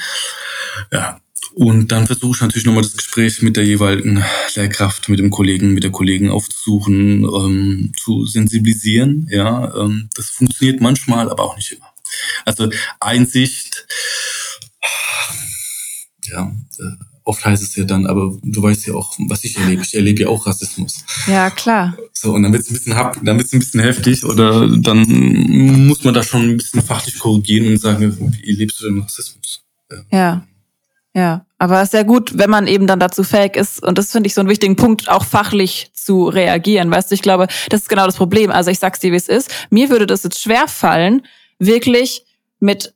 [0.92, 1.20] Ja.
[1.58, 4.22] Und dann versuche ich natürlich nochmal das Gespräch mit der jeweiligen
[4.54, 9.26] Lehrkraft, mit dem Kollegen, mit der Kollegin aufzusuchen, ähm, zu sensibilisieren.
[9.30, 11.86] Ja, ähm, das funktioniert manchmal, aber auch nicht immer.
[12.44, 12.68] Also
[13.00, 13.86] Einsicht,
[16.26, 19.80] ja, äh, oft heißt es ja dann, aber du weißt ja auch, was ich erlebe.
[19.80, 21.06] Ich erlebe ja auch Rassismus.
[21.26, 21.96] Ja, klar.
[22.12, 25.06] So, und dann wird es ein bisschen dann wird's ein bisschen heftig oder dann
[25.86, 29.62] muss man da schon ein bisschen fachlich korrigieren und sagen, wie lebst du denn Rassismus?
[29.90, 30.04] Ja.
[30.12, 30.46] ja.
[31.16, 33.82] Ja, aber es ist sehr gut, wenn man eben dann dazu fähig ist.
[33.82, 36.90] Und das finde ich so einen wichtigen Punkt, auch fachlich zu reagieren.
[36.90, 38.50] Weißt du, ich glaube, das ist genau das Problem.
[38.50, 39.50] Also ich sag's dir, wie es ist.
[39.70, 41.26] Mir würde das jetzt schwer fallen,
[41.58, 42.24] wirklich
[42.60, 42.92] mit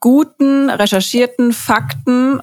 [0.00, 2.40] guten, recherchierten Fakten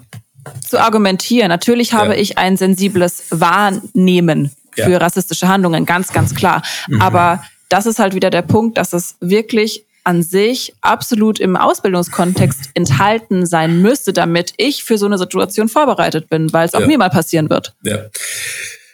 [0.68, 1.50] zu argumentieren.
[1.50, 2.20] Natürlich habe ja.
[2.20, 4.98] ich ein sensibles Wahrnehmen für ja.
[4.98, 6.64] rassistische Handlungen, ganz, ganz klar.
[6.88, 7.02] Mhm.
[7.02, 12.72] Aber das ist halt wieder der Punkt, dass es wirklich an sich absolut im Ausbildungskontext
[12.74, 16.88] enthalten sein müsste, damit ich für so eine Situation vorbereitet bin, weil es auch ja.
[16.88, 17.74] mir mal passieren wird.
[17.84, 18.06] Ja.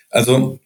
[0.09, 0.59] Also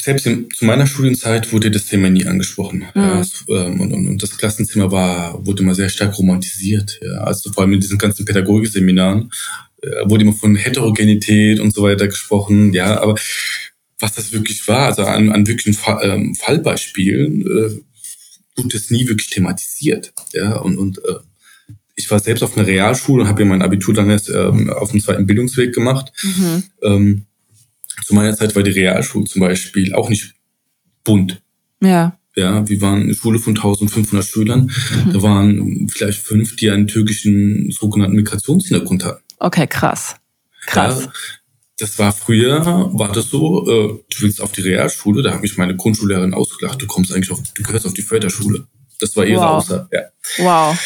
[0.00, 2.86] selbst in, zu meiner Studienzeit wurde das Thema nie angesprochen.
[2.94, 3.00] Mhm.
[3.00, 6.98] Ja, ähm, und, und, das Klassenzimmer war, wurde immer sehr stark romantisiert.
[7.02, 7.24] Ja.
[7.24, 9.30] Also vor allem in diesen ganzen Pädagogikseminaren
[9.82, 12.72] äh, wurde immer von Heterogenität und so weiter gesprochen.
[12.72, 13.16] Ja, aber
[14.00, 17.80] was das wirklich war, also an, an wirklichen Fall, ähm, Fallbeispielen, äh,
[18.58, 20.12] wurde das nie wirklich thematisiert.
[20.32, 21.18] Ja, und, und äh,
[21.94, 24.92] ich war selbst auf einer Realschule und habe ja mein Abitur dann erst ähm, auf
[24.92, 26.12] dem zweiten Bildungsweg gemacht.
[26.22, 26.62] Mhm.
[26.82, 27.26] Ähm,
[28.04, 30.34] zu meiner Zeit war die Realschule zum Beispiel auch nicht
[31.04, 31.42] bunt.
[31.82, 32.18] Ja.
[32.36, 34.70] Ja, wir waren eine Schule von 1500 Schülern.
[35.06, 35.12] Mhm.
[35.12, 39.24] Da waren vielleicht fünf, die einen türkischen sogenannten Migrationshintergrund hatten.
[39.38, 40.14] Okay, krass.
[40.66, 41.04] Krass.
[41.04, 41.12] Ja,
[41.78, 45.56] das war früher, war das so, äh, du willst auf die Realschule, da hat mich
[45.56, 48.66] meine Grundschullehrerin ausgelacht, du kommst eigentlich auf, du gehörst auf die Förderschule.
[48.98, 49.50] Das war ihre wow.
[49.50, 49.88] Aussage.
[49.92, 50.02] Ja.
[50.38, 50.78] Wow.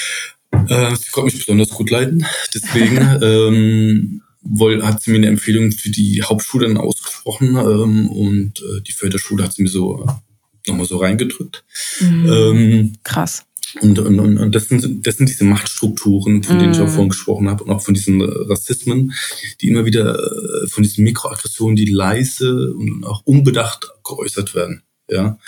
[0.68, 2.26] Äh, sie konnte mich besonders gut leiden.
[2.54, 8.60] Deswegen ähm, wohl, hat sie mir eine Empfehlung für die Hauptschule dann ausgesprochen ähm, und
[8.60, 11.64] äh, die Förderschule hat sie mir so äh, nochmal so reingedrückt.
[12.00, 12.32] Mhm.
[12.32, 13.44] Ähm, Krass.
[13.80, 16.74] Und, und, und das, sind, das sind diese Machtstrukturen, von denen mm.
[16.74, 16.90] ich auch mhm.
[16.90, 19.14] vorhin gesprochen habe, und auch von diesen Rassismen,
[19.60, 24.82] die immer wieder äh, von diesen Mikroaggressionen, die leise und auch unbedacht geäußert werden.
[25.08, 25.38] Ja.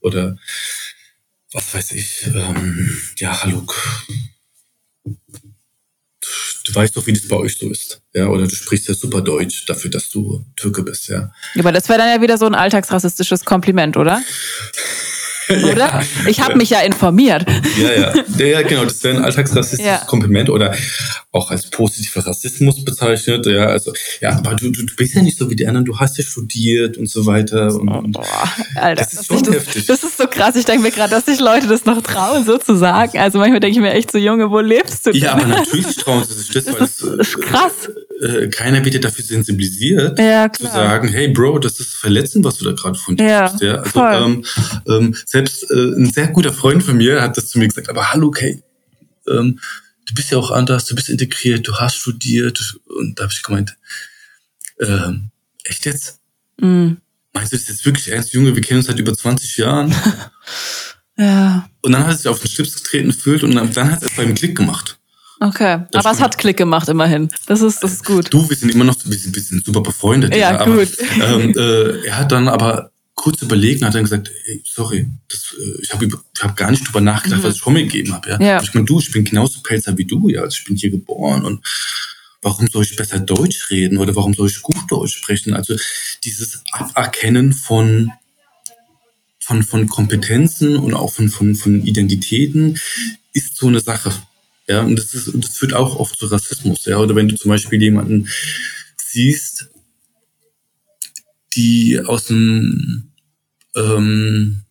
[0.00, 0.38] Oder
[1.52, 3.64] was weiß ich, ähm, ja, hallo.
[6.64, 8.00] Du weißt doch, wie das bei euch so ist.
[8.14, 11.32] Ja, oder du sprichst ja super Deutsch dafür, dass du Türke bist, ja.
[11.58, 14.22] Aber das wäre dann ja wieder so ein alltagsrassistisches Kompliment, oder?
[15.48, 15.76] Oder?
[15.76, 16.02] Ja.
[16.26, 17.46] Ich habe mich ja informiert.
[17.78, 18.46] Ja, ja.
[18.46, 18.84] Ja, genau.
[18.84, 20.06] Das wäre ein alltagsrassistisches ja.
[20.06, 20.74] Kompliment oder
[21.34, 23.46] auch als positiver Rassismus bezeichnet.
[23.46, 25.84] Ja, also, ja, aber du, du, du bist ja nicht so wie die anderen.
[25.84, 27.74] Du hast ja studiert und so weiter.
[27.74, 29.86] Und, und Boah, Alter, das ist schon das, heftig.
[29.86, 30.54] Das ist so krass.
[30.54, 33.18] Ich denke mir gerade, dass sich Leute das noch trauen, so zu sagen.
[33.18, 35.22] Also manchmal denke ich mir echt so, Junge, wo lebst du denn?
[35.22, 37.90] Ja, aber natürlich trauen sie sich das, das weil ist, das ist krass.
[38.22, 42.58] Äh, keiner wird ja dafür sensibilisiert, ja, zu sagen, hey Bro, das ist verletzend, was
[42.58, 43.74] du da gerade von dir ja, Ja?
[43.82, 44.44] Also ähm,
[44.86, 48.12] ähm, selbst äh, ein sehr guter Freund von mir hat das zu mir gesagt, aber
[48.12, 48.62] hallo, okay,
[49.28, 49.58] ähm,
[50.06, 52.76] du bist ja auch anders, du bist integriert, du hast studiert.
[52.86, 53.76] Und da habe ich gemeint,
[54.80, 55.30] ähm,
[55.64, 56.20] echt jetzt?
[56.60, 56.98] Mhm.
[57.32, 58.54] Meinst du das jetzt wirklich ernst, Junge?
[58.54, 59.94] Wir kennen uns seit über 20 Jahren.
[61.16, 61.68] ja.
[61.82, 64.08] Und dann hat er sich auf den Schlips getreten gefühlt und dann, dann hat er
[64.08, 64.98] es beim Klick gemacht.
[65.40, 67.28] Okay, das aber es hat Klick gemacht immerhin.
[67.46, 68.32] Das ist, das ist gut.
[68.32, 70.32] Du, wir sind immer noch, wir sind, wir sind super befreundet.
[70.34, 70.88] Ja, ja gut.
[71.20, 72.92] Aber, ähm, äh, er hat dann aber
[73.24, 76.06] kurz überlegt und hat dann gesagt, hey, sorry, das, äh, ich habe
[76.40, 77.44] hab gar nicht drüber nachgedacht, mhm.
[77.44, 78.28] was ich von mir gegeben habe.
[78.28, 78.40] Ja?
[78.40, 78.62] ja.
[78.62, 81.42] Ich meine, du, ich bin genauso Pelzer wie du, ja, also ich bin hier geboren
[81.42, 81.66] und
[82.42, 85.54] warum soll ich besser Deutsch reden oder warum soll ich gut Deutsch sprechen?
[85.54, 85.74] Also
[86.22, 88.12] dieses Aberkennen von
[89.40, 92.78] von, von Kompetenzen und auch von, von, von Identitäten
[93.32, 94.12] ist so eine Sache.
[94.68, 96.84] Ja, und das ist, das führt auch oft zu Rassismus.
[96.84, 98.28] Ja, oder wenn du zum Beispiel jemanden
[98.96, 99.68] siehst,
[101.54, 103.13] die aus dem
[103.76, 104.62] ähm,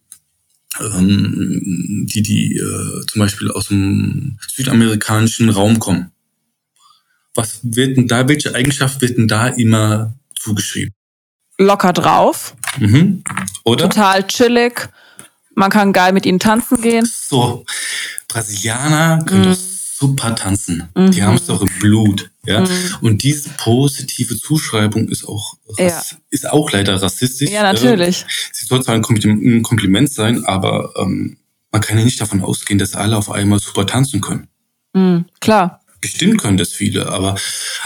[0.80, 6.12] ähm, die die äh, zum Beispiel aus dem südamerikanischen Raum kommen.
[7.36, 10.94] Was wird denn da, welche Eigenschaft wird denn da immer zugeschrieben?
[11.58, 12.56] Locker drauf.
[12.80, 13.24] Mhm.
[13.63, 13.89] Oder?
[13.89, 14.89] Total chillig.
[15.56, 17.06] Man kann geil mit ihnen tanzen gehen.
[17.06, 17.66] So,
[18.28, 19.50] Brasilianer können mhm.
[19.50, 19.73] das
[20.04, 20.89] super tanzen.
[20.96, 21.12] Mhm.
[21.12, 22.30] Die haben es doch im Blut.
[22.46, 22.62] Ja?
[22.62, 22.68] Mhm.
[23.02, 26.04] Und diese positive Zuschreibung ist auch, ja.
[26.30, 27.50] ist auch leider rassistisch.
[27.50, 28.26] Ja, natürlich.
[28.52, 29.02] Sie soll zwar ein
[29.63, 31.38] Kompliment sein, aber ähm,
[31.72, 34.48] man kann ja nicht davon ausgehen, dass alle auf einmal super tanzen können.
[34.94, 35.80] Mhm, klar.
[36.02, 37.36] Bestimmt können das viele, aber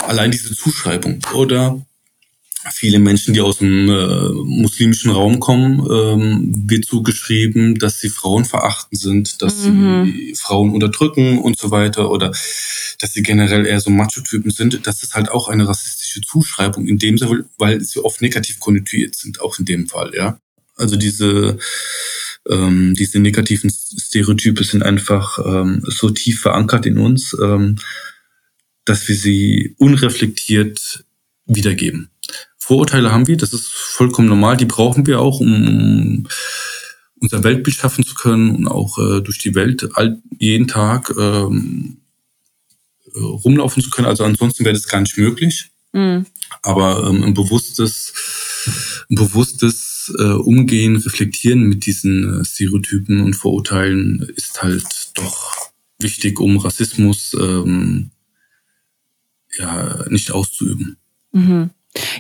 [0.08, 1.20] allein diese Zuschreibung.
[1.36, 1.80] Oder
[2.72, 8.46] viele Menschen, die aus dem äh, muslimischen Raum kommen, ähm, wird zugeschrieben, dass sie Frauen
[8.46, 10.06] verachten sind, dass mhm.
[10.06, 12.32] sie Frauen unterdrücken und so weiter oder
[13.00, 14.86] dass sie generell eher so Macho-Typen sind.
[14.86, 19.16] Das ist halt auch eine rassistische Zuschreibung in dem Sinne, weil sie oft negativ konnotiert
[19.16, 20.40] sind, auch in dem Fall, ja.
[20.76, 21.58] Also diese
[22.50, 27.78] ähm, diese negativen Stereotype sind einfach ähm, so tief verankert in uns, ähm,
[28.86, 31.04] dass wir sie unreflektiert
[31.46, 32.10] wiedergeben.
[32.68, 36.28] Vorurteile haben wir, das ist vollkommen normal, die brauchen wir auch, um
[37.18, 42.02] unser Weltbild schaffen zu können und auch äh, durch die Welt all, jeden Tag ähm,
[43.16, 44.10] rumlaufen zu können.
[44.10, 45.72] Also ansonsten wäre das gar nicht möglich.
[45.94, 46.26] Mhm.
[46.62, 48.12] Aber ähm, ein bewusstes,
[49.10, 54.84] ein bewusstes äh, Umgehen, Reflektieren mit diesen äh, Stereotypen und Vorurteilen ist halt
[55.16, 58.12] doch wichtig, um Rassismus ähm,
[59.58, 60.98] ja nicht auszuüben.
[61.32, 61.70] Mhm.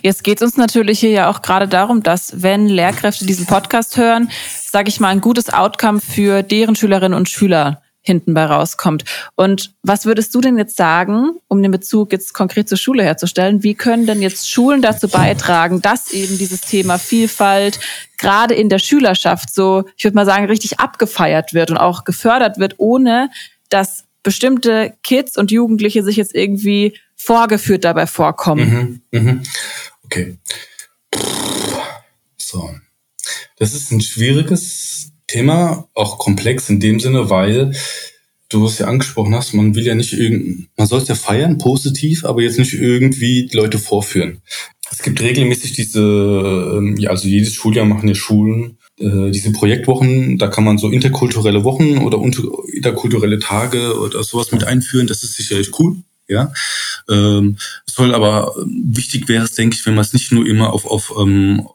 [0.02, 3.98] Jetzt geht es uns natürlich hier ja auch gerade darum, dass wenn Lehrkräfte diesen Podcast
[3.98, 4.30] hören,
[4.64, 9.04] sage ich mal, ein gutes Outcome für deren Schülerinnen und Schüler hinten bei rauskommt.
[9.36, 13.64] Und was würdest du denn jetzt sagen, um den Bezug jetzt konkret zur Schule herzustellen?
[13.64, 17.80] Wie können denn jetzt Schulen dazu beitragen, dass eben dieses Thema Vielfalt
[18.18, 22.58] gerade in der Schülerschaft so, ich würde mal sagen, richtig abgefeiert wird und auch gefördert
[22.58, 23.30] wird, ohne
[23.70, 29.02] dass bestimmte Kids und Jugendliche sich jetzt irgendwie vorgeführt dabei vorkommen?
[29.10, 29.44] Mhm, mhm.
[30.04, 30.38] Okay.
[32.36, 32.70] So.
[33.58, 37.72] Das ist ein schwieriges Thema, auch komplex in dem Sinne, weil
[38.50, 41.58] du es ja angesprochen hast, man will ja nicht irgend, man soll es ja feiern,
[41.58, 44.42] positiv, aber jetzt nicht irgendwie Leute vorführen.
[44.92, 50.38] Es gibt regelmäßig diese, ähm, ja, also jedes Schuljahr machen ja Schulen äh, diese Projektwochen,
[50.38, 52.20] da kann man so interkulturelle Wochen oder
[52.74, 55.08] interkulturelle Tage oder sowas mit einführen.
[55.08, 55.98] Das ist sicherlich cool.
[56.30, 56.52] Ja,
[57.10, 60.86] ähm, soll aber wichtig wäre es, denke ich, wenn man es nicht nur immer auf
[60.86, 61.66] auf ähm,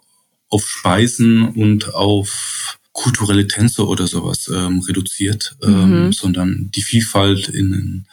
[0.51, 6.13] auf Speisen und auf kulturelle Tänze oder sowas ähm, reduziert, ähm, mhm.
[6.13, 8.07] sondern die Vielfalt in,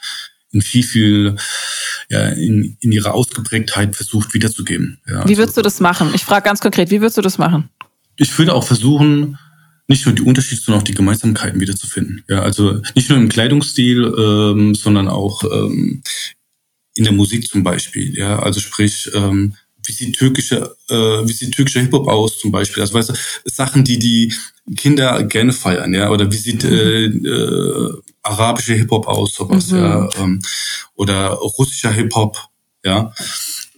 [0.52, 1.36] in viel, viel,
[2.08, 4.98] ja, in, in ihrer Ausgeprägtheit versucht wiederzugeben.
[5.06, 6.12] Ja, wie würdest also, du das machen?
[6.14, 7.68] Ich frage ganz konkret, wie würdest du das machen?
[8.20, 9.38] Ich würde auch versuchen,
[9.88, 12.22] nicht nur die Unterschiede, sondern auch die Gemeinsamkeiten wiederzufinden.
[12.28, 16.02] Ja, also nicht nur im Kleidungsstil, ähm, sondern auch ähm,
[16.94, 18.14] in der Musik zum Beispiel.
[18.16, 19.54] Ja, also sprich, ähm,
[19.86, 22.82] wie sieht türkische, äh, wie sieht türkischer Hip Hop aus zum Beispiel?
[22.82, 23.14] Also weißt du,
[23.46, 24.34] Sachen, die die
[24.76, 29.78] Kinder gerne feiern, ja, oder wie sieht äh, äh, arabischer Hip Hop aus, sowas, mhm.
[29.78, 30.42] ja, ähm,
[30.94, 32.36] oder russischer Hip Hop,
[32.84, 33.14] ja,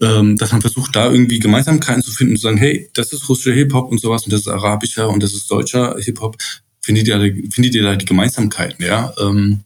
[0.02, 3.28] ähm, dass man versucht, da irgendwie Gemeinsamkeiten zu finden und zu sagen, hey, das ist
[3.28, 6.36] russischer Hip Hop und sowas und das ist arabischer und das ist deutscher Hip Hop.
[6.80, 9.14] Findet ihr, da, findet ihr da die Gemeinsamkeiten, ja?
[9.18, 9.60] Ähm,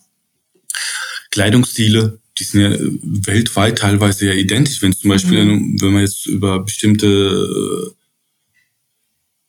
[1.31, 2.70] Kleidungsstile, die sind ja
[3.27, 4.83] weltweit teilweise ja identisch.
[4.83, 5.81] Wenn zum Beispiel, mhm.
[5.81, 7.96] wenn man jetzt über bestimmte äh,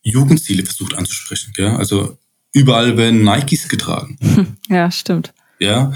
[0.02, 1.52] Jugendziele versucht anzusprechen.
[1.56, 1.76] Ja?
[1.76, 2.16] Also
[2.52, 4.18] überall werden Nikes getragen.
[4.68, 5.32] Ja, stimmt.
[5.58, 5.92] Ja.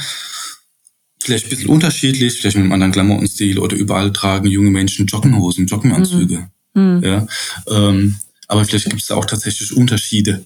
[1.22, 5.66] Vielleicht ein bisschen unterschiedlich, vielleicht mit einem anderen Klamottenstil oder überall tragen junge Menschen Joggenhosen,
[5.66, 6.48] Joggenanzüge.
[6.74, 6.96] Mhm.
[6.96, 7.04] mhm.
[7.04, 7.26] Ja.
[7.68, 8.16] Ähm,
[8.48, 10.44] aber vielleicht gibt es da auch tatsächlich Unterschiede.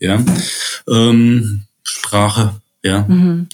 [0.00, 0.24] Ja.
[0.88, 3.02] Ähm, Sprache, ja.
[3.06, 3.48] Mhm.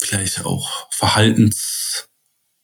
[0.00, 2.08] Vielleicht auch Verhaltens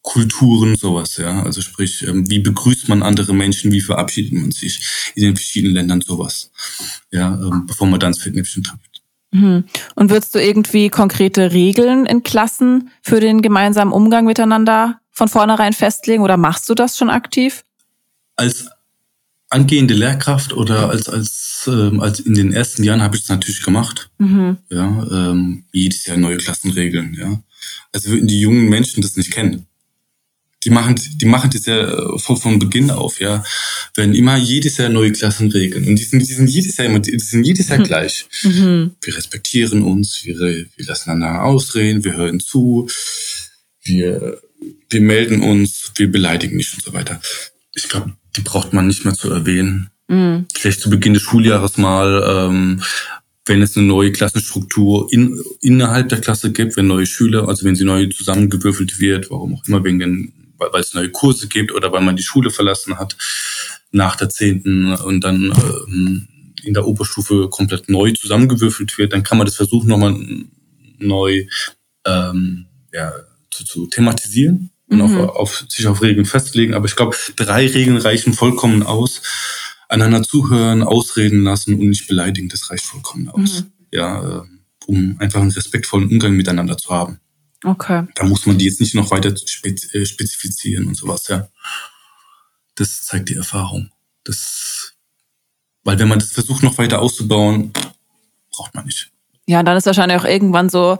[0.02, 1.42] Kulturen, sowas, ja.
[1.44, 4.80] Also sprich, ähm, wie begrüßt man andere Menschen, wie verabschiedet man sich
[5.14, 6.50] in den verschiedenen Ländern, sowas.
[7.12, 8.89] Ja, ähm, bevor man dann ins Fettnäpfchen tappt.
[9.32, 9.64] Mhm.
[9.94, 15.72] Und würdest du irgendwie konkrete Regeln in Klassen für den gemeinsamen Umgang miteinander von vornherein
[15.72, 17.64] festlegen oder machst du das schon aktiv?
[18.36, 18.68] Als
[19.48, 23.62] angehende Lehrkraft oder als als ähm, als in den ersten Jahren habe ich es natürlich
[23.62, 24.10] gemacht.
[24.18, 24.58] Mhm.
[24.68, 27.14] Ja, ähm, jedes Jahr neue Klassenregeln.
[27.18, 27.40] Ja,
[27.92, 29.66] also würden die jungen Menschen das nicht kennen
[30.62, 33.42] die machen, die machen das ja äh, von, von Beginn auf, ja,
[33.94, 37.18] werden immer jedes Jahr neue Klassenregeln und die sind, die sind jedes Jahr immer, die
[37.18, 37.84] sind jedes Jahr mhm.
[37.84, 38.26] gleich.
[38.42, 38.92] Mhm.
[39.00, 42.88] Wir respektieren uns, wir, wir lassen einander ausreden, wir hören zu,
[43.82, 44.40] wir,
[44.90, 47.20] wir melden uns, wir beleidigen nicht und so weiter.
[47.74, 49.90] Ich glaube, die braucht man nicht mehr zu erwähnen.
[50.08, 50.46] Mhm.
[50.54, 52.82] Vielleicht zu Beginn des Schuljahres mal, ähm,
[53.46, 57.76] wenn es eine neue Klassenstruktur in, innerhalb der Klasse gibt, wenn neue Schüler, also wenn
[57.76, 61.92] sie neu zusammengewürfelt wird, warum auch immer, wegen den weil, es neue Kurse gibt oder
[61.92, 63.16] weil man die Schule verlassen hat
[63.90, 65.52] nach der zehnten und dann
[65.86, 66.28] ähm,
[66.62, 70.16] in der Oberstufe komplett neu zusammengewürfelt wird, dann kann man das versuchen, nochmal
[70.98, 71.46] neu
[72.06, 73.12] ähm, ja,
[73.50, 75.20] zu, zu thematisieren und mhm.
[75.20, 76.74] auf, auf, sich auf Regeln festlegen.
[76.74, 79.22] Aber ich glaube, drei Regeln reichen vollkommen aus.
[79.88, 83.62] Einander zuhören, ausreden lassen und nicht beleidigen, das reicht vollkommen aus.
[83.62, 83.72] Mhm.
[83.90, 84.42] Ja, äh,
[84.86, 87.18] um einfach einen respektvollen Umgang miteinander zu haben.
[87.64, 88.06] Okay.
[88.14, 91.48] Da muss man die jetzt nicht noch weiter äh, spezifizieren und sowas, ja.
[92.74, 93.90] Das zeigt die Erfahrung.
[94.24, 94.94] Das,
[95.84, 97.72] weil wenn man das versucht, noch weiter auszubauen,
[98.50, 99.10] braucht man nicht.
[99.46, 100.98] Ja, und dann ist wahrscheinlich auch irgendwann so,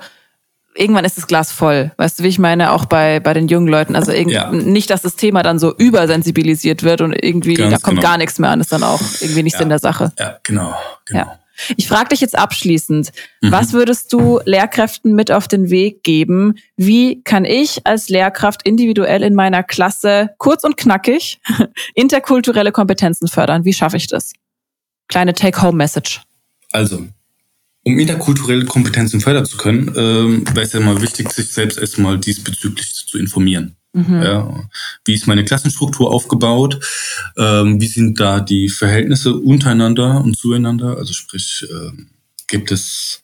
[0.75, 1.93] irgendwann ist das Glas voll.
[1.97, 3.97] Weißt du, wie ich meine, auch bei, bei den jungen Leuten.
[3.97, 4.51] Also ja.
[4.51, 8.09] nicht, dass das Thema dann so übersensibilisiert wird und irgendwie, Ganz da kommt genau.
[8.09, 9.63] gar nichts mehr an, ist dann auch irgendwie nichts ja.
[9.63, 10.13] in der Sache.
[10.19, 10.75] Ja, genau,
[11.07, 11.21] genau.
[11.21, 11.40] Ja.
[11.77, 13.53] Ich frage dich jetzt abschließend, mhm.
[13.53, 16.55] was würdest du Lehrkräften mit auf den Weg geben?
[16.77, 21.41] Wie kann ich als Lehrkraft individuell in meiner Klasse kurz und knackig
[21.95, 23.65] interkulturelle Kompetenzen fördern?
[23.65, 24.33] Wie schaffe ich das?
[25.09, 26.23] Kleine Take-Home-Message.
[26.73, 27.07] Also,
[27.83, 32.19] um interkulturelle Kompetenzen fördern zu können, ähm, wäre es ja mal wichtig, sich selbst erstmal
[32.19, 33.77] diesbezüglich zu informieren.
[33.93, 34.23] Mhm.
[34.23, 34.71] Ja,
[35.05, 36.79] wie ist meine Klassenstruktur aufgebaut?
[37.37, 40.97] Ähm, wie sind da die Verhältnisse untereinander und zueinander?
[40.97, 41.91] Also sprich, äh,
[42.47, 43.23] gibt es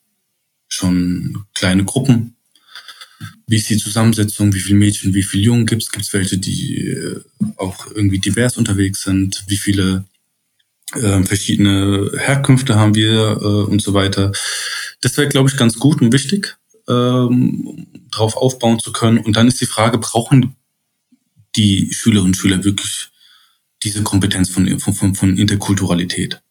[0.69, 2.37] schon kleine Gruppen?
[3.47, 4.53] Wie ist die Zusammensetzung?
[4.55, 5.93] Wie viele Mädchen, wie viele Jungen gibt es?
[5.93, 7.21] Gibt es welche, die äh,
[7.57, 9.45] auch irgendwie divers unterwegs sind?
[9.47, 10.05] Wie viele
[10.95, 14.33] äh, verschiedene Herkünfte haben wir äh, und so weiter?
[15.01, 16.57] Das wäre, glaube ich, ganz gut und wichtig
[16.89, 19.19] ähm, drauf aufbauen zu können.
[19.19, 20.57] Und dann ist die Frage, brauchen
[21.57, 23.09] die Schülerinnen und Schüler wirklich
[23.83, 26.43] diese Kompetenz von, von, von Interkulturalität?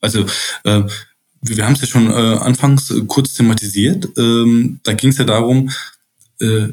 [0.00, 0.26] Also
[0.64, 0.82] äh,
[1.40, 4.08] wir haben es ja schon äh, anfangs äh, kurz thematisiert.
[4.16, 5.70] Ähm, da ging es ja darum,
[6.40, 6.68] äh,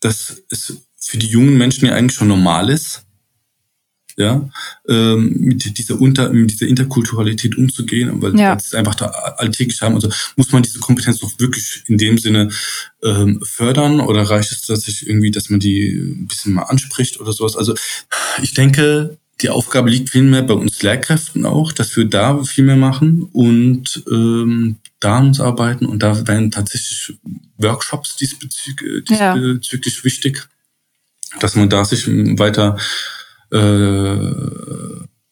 [0.00, 3.04] dass es für die jungen Menschen ja eigentlich schon normal ist,
[4.20, 4.48] ja,
[4.88, 8.54] ähm, mit dieser Unter, mit dieser Interkulturalität umzugehen, weil ja.
[8.54, 9.94] es einfach da alltäglich haben.
[9.94, 12.50] Also muss man diese Kompetenz doch wirklich in dem Sinne
[13.02, 17.32] ähm, fördern oder reicht es tatsächlich irgendwie, dass man die ein bisschen mal anspricht oder
[17.32, 17.56] sowas?
[17.56, 17.74] Also
[18.42, 22.76] ich denke, die Aufgabe liegt vielmehr bei uns Lehrkräften auch, dass wir da viel mehr
[22.76, 27.14] machen und ähm, da uns arbeiten und da werden tatsächlich
[27.56, 30.04] Workshops diesbezüglich, diesbezüglich ja.
[30.04, 30.48] wichtig,
[31.38, 32.76] dass man da sich weiter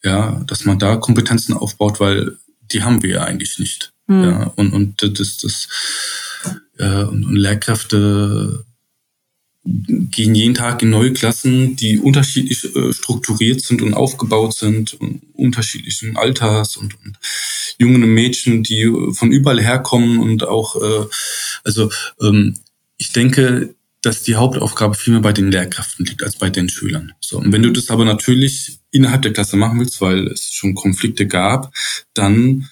[0.02, 2.36] ja, dass man da Kompetenzen aufbaut, weil
[2.72, 3.92] die haben wir ja eigentlich nicht.
[4.06, 4.24] Mhm.
[4.24, 5.68] Ja, und, und das, das
[6.78, 8.64] äh, und, und Lehrkräfte
[9.64, 15.20] gehen jeden Tag in neue Klassen, die unterschiedlich äh, strukturiert sind und aufgebaut sind, und
[15.34, 17.18] unterschiedlichen Alters und, und
[17.78, 21.06] jungen Mädchen, die von überall herkommen und auch, äh,
[21.64, 21.90] also
[22.22, 22.54] ähm,
[22.96, 27.12] ich denke, dass die Hauptaufgabe vielmehr bei den Lehrkräften liegt als bei den Schülern.
[27.20, 30.74] So, und wenn du das aber natürlich innerhalb der Klasse machen willst, weil es schon
[30.74, 31.74] Konflikte gab,
[32.14, 32.68] dann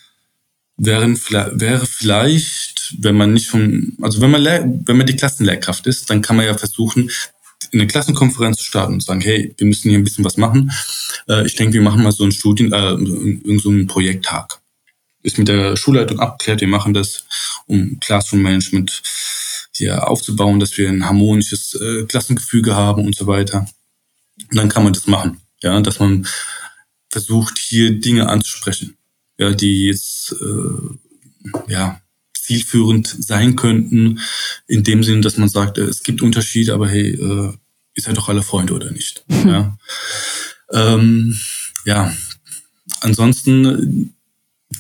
[0.77, 4.45] wären, wäre vielleicht, wenn man nicht schon, also wenn man,
[4.87, 7.11] wenn man die Klassenlehrkraft ist, dann kann man ja versuchen,
[7.73, 10.71] eine Klassenkonferenz zu starten und sagen, hey, wir müssen hier ein bisschen was machen.
[11.29, 14.61] Äh, ich denke, wir machen mal so einen Studien, äh, so einen Projekttag.
[15.23, 17.25] Ist mit der Schulleitung abgeklärt, wir machen das,
[17.67, 19.03] um Classroom Management
[19.77, 23.67] hier aufzubauen, dass wir ein harmonisches äh, Klassengefüge haben und so weiter.
[24.51, 26.27] Und dann kann man das machen, ja, dass man
[27.11, 28.97] versucht, hier Dinge anzusprechen,
[29.39, 32.01] ja, die jetzt äh, ja
[32.35, 34.21] zielführend sein könnten,
[34.69, 37.53] in dem Sinne, dass man sagt, äh, es gibt Unterschiede, aber hey, äh,
[37.95, 39.25] ihr seid doch alle Freunde oder nicht.
[39.29, 39.49] Mhm.
[39.49, 39.79] Ja.
[40.73, 41.41] Ähm,
[41.85, 42.15] ja,
[43.01, 44.15] ansonsten,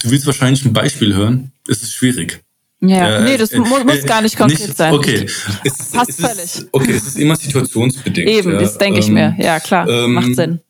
[0.00, 1.52] du willst wahrscheinlich ein Beispiel hören.
[1.68, 2.44] Es ist schwierig.
[2.88, 4.94] Ja, äh, nee, das äh, muss, gar nicht konkret nicht, sein.
[4.94, 5.26] Okay.
[5.64, 6.44] Es, Passt es völlig.
[6.44, 8.28] Ist, okay, es ist immer situationsbedingt.
[8.28, 8.60] Eben, ja.
[8.60, 9.36] das denke ich ähm, mir.
[9.38, 10.60] Ja, klar, ähm, macht Sinn.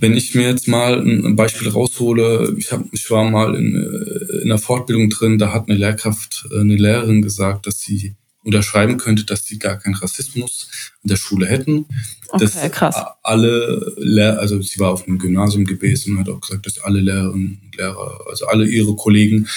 [0.00, 4.42] Wenn ich mir jetzt mal ein Beispiel raushole, ich, hab, ich war mal in, äh,
[4.42, 8.96] in einer Fortbildung drin, da hat eine Lehrkraft, äh, eine Lehrerin gesagt, dass sie unterschreiben
[8.96, 10.70] könnte, dass sie gar keinen Rassismus
[11.02, 11.86] in der Schule hätten.
[12.28, 12.96] Okay, dass krass.
[13.22, 17.00] alle Lehr also sie war auf einem Gymnasium gewesen und hat auch gesagt, dass alle
[17.00, 19.48] Lehrerinnen und Lehrer, also alle ihre Kollegen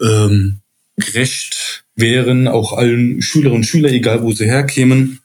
[0.00, 0.60] ähm,
[0.96, 5.20] gerecht wären, auch allen Schülerinnen und Schülern, egal wo sie herkämen.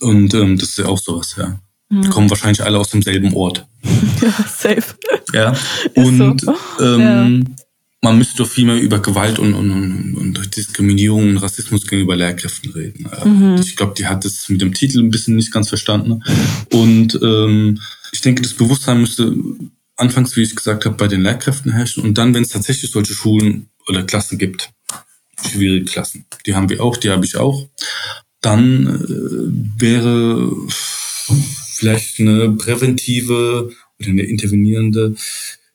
[0.00, 1.58] Und ähm, das ist ja auch sowas, ja.
[1.90, 2.10] Mhm.
[2.10, 3.66] Kommen wahrscheinlich alle aus demselben Ort.
[4.22, 4.94] Ja, safe.
[5.34, 5.54] Ja.
[5.96, 6.54] Und so.
[6.80, 7.64] ähm, ja.
[8.00, 12.16] man müsste doch viel mehr über Gewalt und, und, und, und Diskriminierung und Rassismus gegenüber
[12.16, 13.06] Lehrkräften reden.
[13.24, 13.56] Mhm.
[13.60, 16.22] Ich glaube, die hat das mit dem Titel ein bisschen nicht ganz verstanden.
[16.72, 17.80] Und ähm,
[18.12, 19.34] ich denke, das Bewusstsein müsste
[19.96, 23.12] anfangs, wie ich gesagt habe, bei den Lehrkräften herrschen und dann, wenn es tatsächlich solche
[23.12, 24.70] Schulen oder Klassen gibt,
[25.40, 27.68] schwierige Klassen, die haben wir auch, die habe ich auch,
[28.40, 35.14] dann äh, wäre vielleicht eine präventive oder eine intervenierende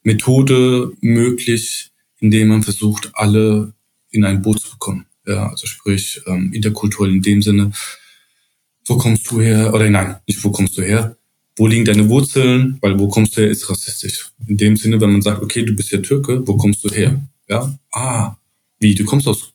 [0.04, 3.74] Methode möglich, indem man versucht, alle
[4.12, 5.06] in ein Boot zu bekommen.
[5.26, 7.72] Ja, also sprich ähm, interkulturell in dem Sinne,
[8.86, 9.74] wo kommst du her?
[9.74, 11.16] Oder nein, nicht wo kommst du her?
[11.60, 14.32] wo liegen deine Wurzeln, weil wo kommst du her, ist rassistisch.
[14.48, 17.22] In dem Sinne, wenn man sagt, okay, du bist ja Türke, wo kommst du her?
[17.50, 18.36] Ja, ah,
[18.80, 19.54] wie, du kommst aus,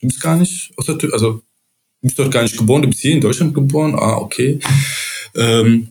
[0.00, 1.42] du bist gar nicht aus der Türkei, also du
[2.02, 4.60] bist dort gar nicht geboren, du bist hier in Deutschland geboren, ah, okay.
[5.34, 5.88] Ähm,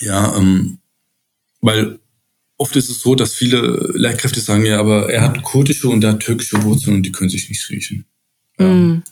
[0.00, 0.78] ja, ähm,
[1.60, 1.98] weil
[2.56, 6.12] oft ist es so, dass viele Lehrkräfte sagen, ja, aber er hat kurdische und er
[6.12, 8.04] hat türkische Wurzeln und die können sich nicht riechen.
[8.58, 8.66] Ja.
[8.66, 9.02] Mm.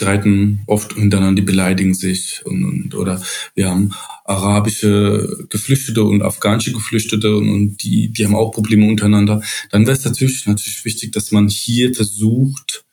[0.00, 3.22] Streiten oft untereinander, die beleidigen sich und, und oder
[3.54, 3.92] wir haben
[4.24, 9.96] arabische Geflüchtete und afghanische Geflüchtete und, und die, die haben auch Probleme untereinander, dann wäre
[9.98, 12.84] es natürlich, natürlich wichtig, dass man hier versucht,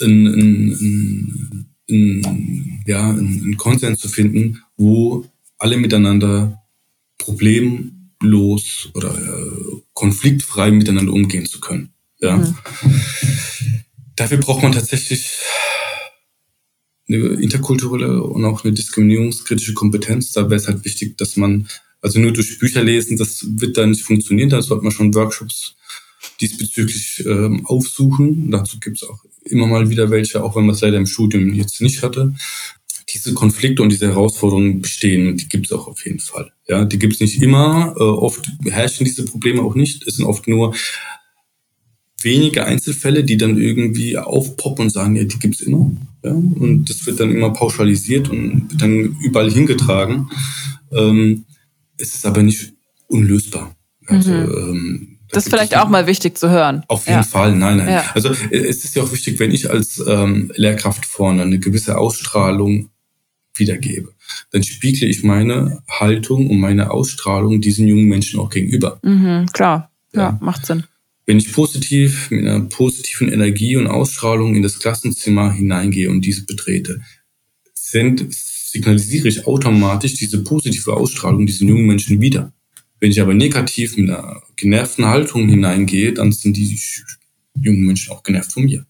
[0.00, 5.26] einen, einen, ja, einen Konsens zu finden, wo
[5.58, 6.60] alle miteinander
[7.18, 11.90] problemlos oder äh, konfliktfrei miteinander umgehen zu können.
[12.20, 12.36] Ja.
[12.36, 12.54] Mhm.
[14.18, 15.30] Dafür braucht man tatsächlich
[17.08, 20.32] eine interkulturelle und auch eine diskriminierungskritische Kompetenz.
[20.32, 21.68] Da wäre es halt wichtig, dass man,
[22.02, 24.50] also nur durch Bücher lesen, das wird da nicht funktionieren.
[24.50, 25.76] Da sollte man schon Workshops
[26.40, 28.50] diesbezüglich ähm, aufsuchen.
[28.50, 31.54] Dazu gibt es auch immer mal wieder welche, auch wenn man es leider im Studium
[31.54, 32.34] jetzt nicht hatte.
[33.14, 36.52] Diese Konflikte und diese Herausforderungen bestehen, die gibt es auch auf jeden Fall.
[36.66, 37.94] Ja, die gibt es nicht immer.
[37.96, 40.06] Äh, oft herrschen diese Probleme auch nicht.
[40.08, 40.74] Es sind oft nur
[42.22, 45.90] wenige Einzelfälle, die dann irgendwie aufpoppen und sagen, ja, die gibt's immer.
[46.24, 46.32] Ja?
[46.32, 50.28] Und das wird dann immer pauschalisiert und wird dann überall hingetragen.
[50.92, 51.44] Ähm,
[51.96, 52.72] es ist aber nicht
[53.06, 53.74] unlösbar.
[54.06, 54.52] Also, mhm.
[54.56, 56.84] ähm, das ist vielleicht auch mal wichtig zu hören.
[56.88, 57.22] Auf jeden ja.
[57.22, 57.88] Fall, nein, nein.
[57.88, 58.04] Ja.
[58.14, 62.88] Also es ist ja auch wichtig, wenn ich als ähm, Lehrkraft vorne eine gewisse Ausstrahlung
[63.54, 64.14] wiedergebe,
[64.52, 69.00] dann spiegle ich meine Haltung und meine Ausstrahlung diesen jungen Menschen auch gegenüber.
[69.02, 70.84] Mhm, klar, ja, ja, macht Sinn.
[71.28, 76.46] Wenn ich positiv mit einer positiven Energie und Ausstrahlung in das Klassenzimmer hineingehe und diese
[76.46, 77.02] betrete,
[77.74, 82.54] sind, signalisiere ich automatisch diese positive Ausstrahlung diesen jungen Menschen wieder.
[82.98, 86.80] Wenn ich aber negativ mit einer genervten Haltung hineingehe, dann sind die
[87.60, 88.86] jungen Menschen auch genervt von mir.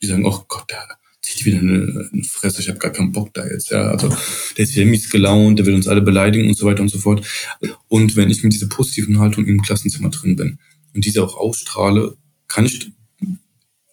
[0.00, 0.88] Die sagen, oh Gott, der
[1.20, 3.70] zieht wieder eine, eine Fresse, ich habe gar keinen Bock da jetzt.
[3.70, 6.80] Ja, also der ist wieder mies gelaunt, der will uns alle beleidigen und so weiter
[6.80, 7.26] und so fort.
[7.88, 10.58] Und wenn ich mit dieser positiven Haltung im Klassenzimmer drin bin,
[10.94, 12.16] und diese auch ausstrahle,
[12.48, 12.90] kann ich,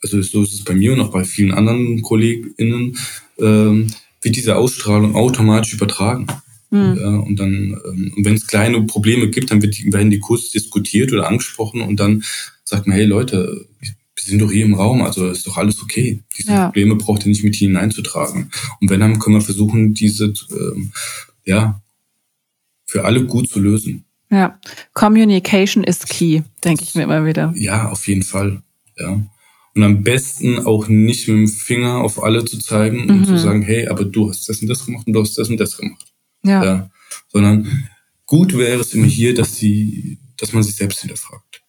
[0.02, 2.98] also so ist es bei mir und auch bei vielen anderen KollegInnen,
[3.40, 3.88] ähm,
[4.22, 6.28] wird diese Ausstrahlung automatisch übertragen.
[6.70, 6.98] Mhm.
[7.00, 10.52] Ja, und dann, ähm, wenn es kleine Probleme gibt, dann wird die, werden die kurz
[10.52, 12.24] diskutiert oder angesprochen und dann
[12.64, 13.92] sagt man, hey Leute, wir
[14.24, 16.24] sind doch hier im Raum, also ist doch alles okay.
[16.38, 16.66] Diese ja.
[16.66, 18.52] Probleme braucht ihr nicht mit hineinzutragen.
[18.80, 20.92] Und wenn, dann können wir versuchen, diese, ähm,
[21.44, 21.82] ja,
[22.86, 24.06] für alle gut zu lösen.
[24.32, 24.58] Ja,
[24.94, 27.54] Communication is key, denke ich mir immer wieder.
[27.56, 28.62] Ja, auf jeden Fall.
[28.98, 29.22] Ja.
[29.76, 33.38] Und am besten auch nicht mit dem Finger auf alle zu zeigen und zu mhm.
[33.38, 35.78] sagen, hey, aber du hast das und das gemacht und du hast das und das
[35.78, 36.14] gemacht.
[36.44, 36.64] Ja.
[36.64, 36.90] ja.
[37.28, 37.88] Sondern
[38.26, 41.62] gut wäre es immer hier, dass sie, dass man sich selbst hinterfragt.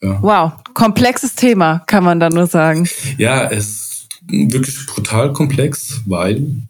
[0.00, 0.22] Ja.
[0.22, 2.88] Wow, komplexes Thema, kann man da nur sagen.
[3.18, 6.62] Ja, es ist wirklich brutal komplex, weil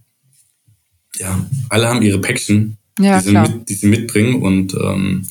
[1.16, 4.42] ja, alle haben ihre Päckchen ja, die, sie mit, die sie mitbringen.
[4.42, 5.26] Und ähm,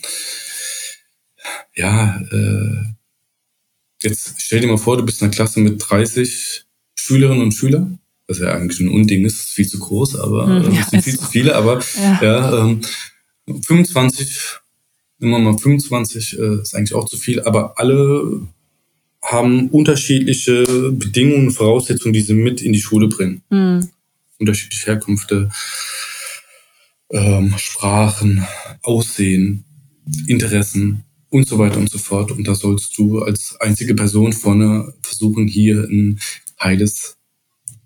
[1.76, 2.84] ja, äh,
[4.02, 8.00] jetzt stell dir mal vor, du bist in einer Klasse mit 30 Schülerinnen und Schülern.
[8.28, 11.20] Was ja eigentlich ein Unding ist, viel zu groß, aber hm, äh, ja, sind viel
[11.20, 11.56] zu viele.
[11.56, 12.82] Aber ja, ja ähm,
[13.66, 14.60] 25,
[15.20, 18.48] immer mal 25 äh, ist eigentlich auch zu viel, aber alle
[19.22, 23.42] haben unterschiedliche Bedingungen und Voraussetzungen, die sie mit in die Schule bringen.
[23.50, 23.90] Mhm.
[24.40, 25.50] Unterschiedliche Herkünfte,
[27.14, 28.46] ähm, Sprachen,
[28.82, 29.64] Aussehen,
[30.28, 32.32] Interessen und so weiter und so fort.
[32.32, 36.20] Und da sollst du als einzige Person vorne versuchen, hier ein
[36.62, 37.18] heiles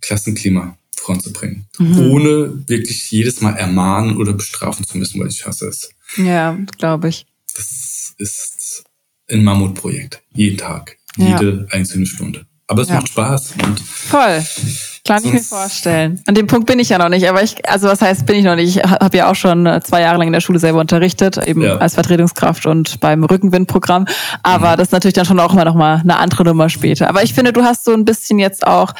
[0.01, 1.67] Klassenklima voranzubringen.
[1.77, 1.99] Mhm.
[2.11, 5.91] Ohne wirklich jedes Mal ermahnen oder bestrafen zu müssen, weil ich hasse es.
[6.17, 7.25] Ja, glaube ich.
[7.55, 8.83] Das ist
[9.29, 10.21] ein Mammutprojekt.
[10.33, 10.97] Jeden Tag.
[11.17, 11.77] Jede ja.
[11.77, 12.45] einzelne Stunde.
[12.67, 12.95] Aber es ja.
[12.95, 13.53] macht Spaß.
[13.63, 14.43] Und Voll.
[15.07, 16.21] Kann ich mir vorstellen.
[16.27, 18.43] An dem Punkt bin ich ja noch nicht, aber ich, also was heißt, bin ich
[18.43, 18.77] noch nicht?
[18.77, 21.61] Ich habe ja auch schon äh, zwei Jahre lang in der Schule selber unterrichtet, eben
[21.61, 21.77] ja.
[21.77, 24.05] als Vertretungskraft und beim Rückenwindprogramm.
[24.43, 24.77] Aber mhm.
[24.77, 27.09] das ist natürlich dann schon auch immer noch mal eine andere Nummer später.
[27.09, 28.93] Aber ich finde, du hast so ein bisschen jetzt auch,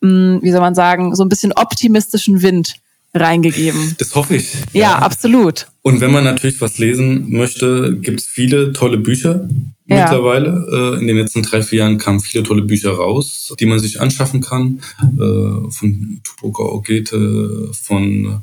[0.00, 2.74] mh, hm, wie soll man sagen, so ein bisschen optimistischen Wind
[3.14, 3.94] reingegeben.
[3.98, 4.52] Das hoffe ich.
[4.72, 5.68] Ja, ja absolut.
[5.82, 9.48] Und wenn man natürlich was lesen möchte, gibt es viele tolle Bücher
[9.86, 10.02] ja.
[10.02, 10.96] mittlerweile.
[10.96, 14.00] Äh, in den letzten drei, vier Jahren kamen viele tolle Bücher raus, die man sich
[14.00, 14.80] anschaffen kann.
[15.00, 18.42] Äh, von Tupoka Ogete, von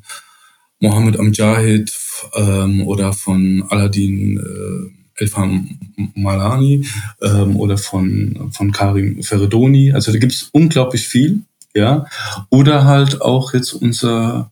[0.79, 1.91] Mohammed Amjahid
[2.35, 5.77] ähm, oder von Aladdin äh, Elfam
[6.15, 6.85] Malani
[7.21, 9.91] ähm, oder von, von Karim Feredoni.
[9.91, 11.41] Also da gibt es unglaublich viel.
[11.73, 12.05] Ja,
[12.49, 14.51] oder halt auch jetzt unser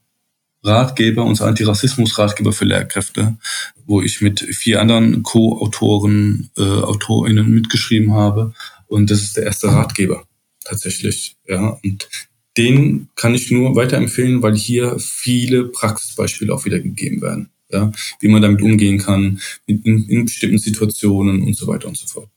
[0.64, 3.38] Ratgeber, unser Antirassismus-Ratgeber für Lehrkräfte,
[3.86, 8.54] wo ich mit vier anderen Co-Autoren, äh, AutorInnen mitgeschrieben habe.
[8.88, 10.24] Und das ist der erste Ratgeber
[10.64, 11.36] tatsächlich.
[11.48, 12.10] Ja, und
[12.58, 17.50] den kann ich nur weiterempfehlen, weil hier viele Praxisbeispiele auch wieder gegeben werden.
[17.72, 22.08] Ja, wie man damit umgehen kann, in, in bestimmten Situationen und so weiter und so
[22.08, 22.28] fort.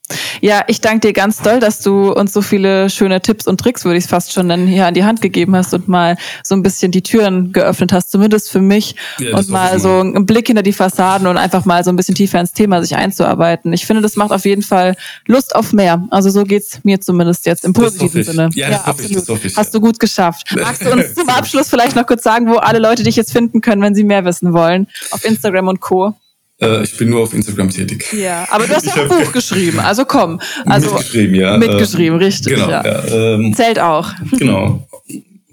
[0.41, 3.85] Ja, ich danke dir ganz doll, dass du uns so viele schöne Tipps und Tricks,
[3.85, 6.55] würde ich es fast schon nennen, hier an die Hand gegeben hast und mal so
[6.55, 8.97] ein bisschen die Türen geöffnet hast, zumindest für mich.
[9.19, 12.15] Ja, und mal so einen Blick hinter die Fassaden und einfach mal so ein bisschen
[12.15, 13.73] tiefer ins Thema sich einzuarbeiten.
[13.73, 14.97] Ich finde, das macht auf jeden Fall
[15.27, 16.07] Lust auf mehr.
[16.11, 18.51] Also so geht's mir zumindest jetzt im positiven Sinne.
[18.55, 19.29] Ja, ja absolut.
[19.29, 20.55] Ich, ich, hast du gut geschafft.
[20.57, 23.61] Magst du uns zum Abschluss vielleicht noch kurz sagen, wo alle Leute dich jetzt finden
[23.61, 24.87] können, wenn sie mehr wissen wollen?
[25.11, 26.15] Auf Instagram und Co.
[26.63, 28.13] Äh, ich bin nur auf Instagram tätig.
[28.13, 30.41] Ja, aber du hast ja ein Buch geschrieben, also komm.
[30.65, 31.57] Also mitgeschrieben, ja.
[31.59, 32.55] Mitgeschrieben, äh, richtig.
[32.55, 32.85] Genau, ja.
[32.85, 34.11] ja ähm, Zählt auch.
[34.39, 34.87] Genau.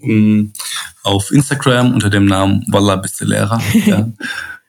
[0.02, 0.52] Mm,
[1.04, 3.62] auf Instagram unter dem Namen Wallah bist du Lehrer.
[3.86, 4.08] Ja.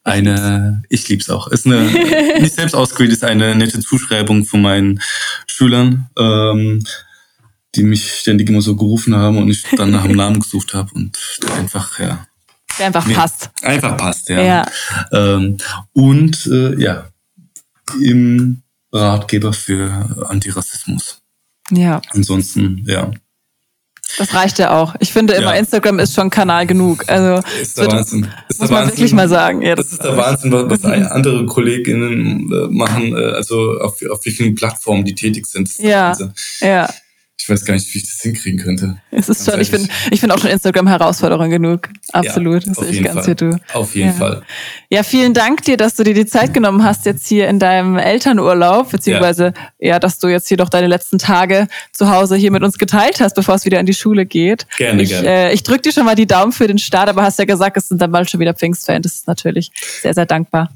[0.02, 1.48] Eine, ich lieb's auch.
[1.48, 1.82] Ist eine,
[2.40, 5.00] nicht selbst ausgewählt, ist eine nette Zuschreibung von meinen
[5.46, 6.82] Schülern, ähm,
[7.74, 10.90] die mich ständig immer so gerufen haben und ich dann nach dem Namen gesucht habe
[10.94, 11.16] und
[11.56, 12.26] einfach, ja,
[12.78, 13.50] der einfach nee, passt.
[13.62, 14.40] Einfach passt, ja.
[14.40, 14.66] ja.
[15.12, 15.56] Ähm,
[15.92, 17.08] und äh, ja,
[18.02, 18.62] im
[18.92, 21.20] Ratgeber für Antirassismus.
[21.70, 22.00] Ja.
[22.10, 23.10] Ansonsten, ja.
[24.18, 24.96] Das reicht ja auch.
[24.98, 25.60] Ich finde immer, ja.
[25.60, 27.04] Instagram ist schon Kanal genug.
[27.06, 28.26] Also ist der Wahnsinn.
[28.48, 28.98] Ist muss man Wahnsinn.
[28.98, 29.62] wirklich mal sagen.
[29.62, 34.24] Ja, das, das ist der Wahnsinn, was, andere KollegInnen äh, machen, äh, also auf, auf
[34.24, 35.78] welchen Plattformen die tätig sind.
[35.78, 36.16] Ja,
[36.60, 36.88] ja
[37.50, 38.96] weiß gar nicht, wie ich das hinkriegen könnte.
[39.10, 41.88] Es ist schon, ich finde ich finde auch schon Instagram Herausforderung genug.
[42.12, 42.64] Absolut.
[42.64, 43.26] Ja, das sehe ich ganz Fall.
[43.26, 43.60] wie du.
[43.74, 44.14] Auf jeden ja.
[44.14, 44.42] Fall.
[44.88, 47.98] Ja, vielen Dank dir, dass du dir die Zeit genommen hast jetzt hier in deinem
[47.98, 52.50] Elternurlaub, beziehungsweise ja, ja dass du jetzt hier doch deine letzten Tage zu Hause hier
[52.50, 54.66] mit uns geteilt hast, bevor es wieder in die Schule geht.
[54.78, 55.28] Gerne, ich, gerne.
[55.28, 57.76] Äh, ich drücke dir schon mal die Daumen für den Start, aber hast ja gesagt,
[57.76, 59.02] es sind dann bald schon wieder Pfingstfans.
[59.02, 59.70] Das ist natürlich
[60.02, 60.70] sehr, sehr dankbar.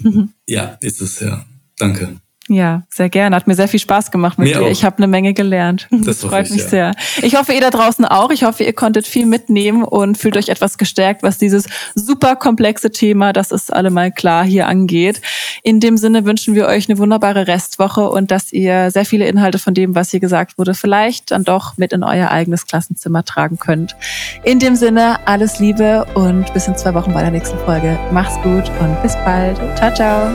[0.46, 1.44] Ja, ist es ja.
[1.78, 2.16] Danke.
[2.48, 3.34] Ja, sehr gerne.
[3.34, 4.66] Hat mir sehr viel Spaß gemacht mit mir dir.
[4.66, 4.70] Auch.
[4.70, 5.88] Ich habe eine Menge gelernt.
[5.90, 6.68] Das, das freut ich, mich ja.
[6.68, 6.94] sehr.
[7.22, 8.30] Ich hoffe, ihr da draußen auch.
[8.30, 12.90] Ich hoffe, ihr konntet viel mitnehmen und fühlt euch etwas gestärkt, was dieses super komplexe
[12.90, 15.22] Thema, das ist allemal klar, hier angeht.
[15.62, 19.58] In dem Sinne wünschen wir euch eine wunderbare Restwoche und dass ihr sehr viele Inhalte
[19.58, 23.58] von dem, was hier gesagt wurde, vielleicht dann doch mit in euer eigenes Klassenzimmer tragen
[23.58, 23.96] könnt.
[24.42, 27.98] In dem Sinne, alles Liebe und bis in zwei Wochen bei der nächsten Folge.
[28.12, 29.56] Macht's gut und bis bald.
[29.76, 30.30] Ciao, ciao.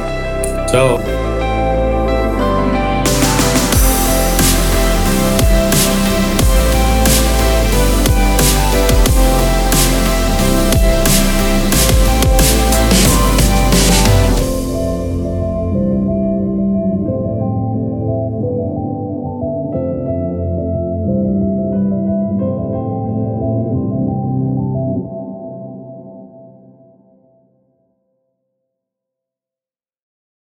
[0.68, 1.29] Ciao.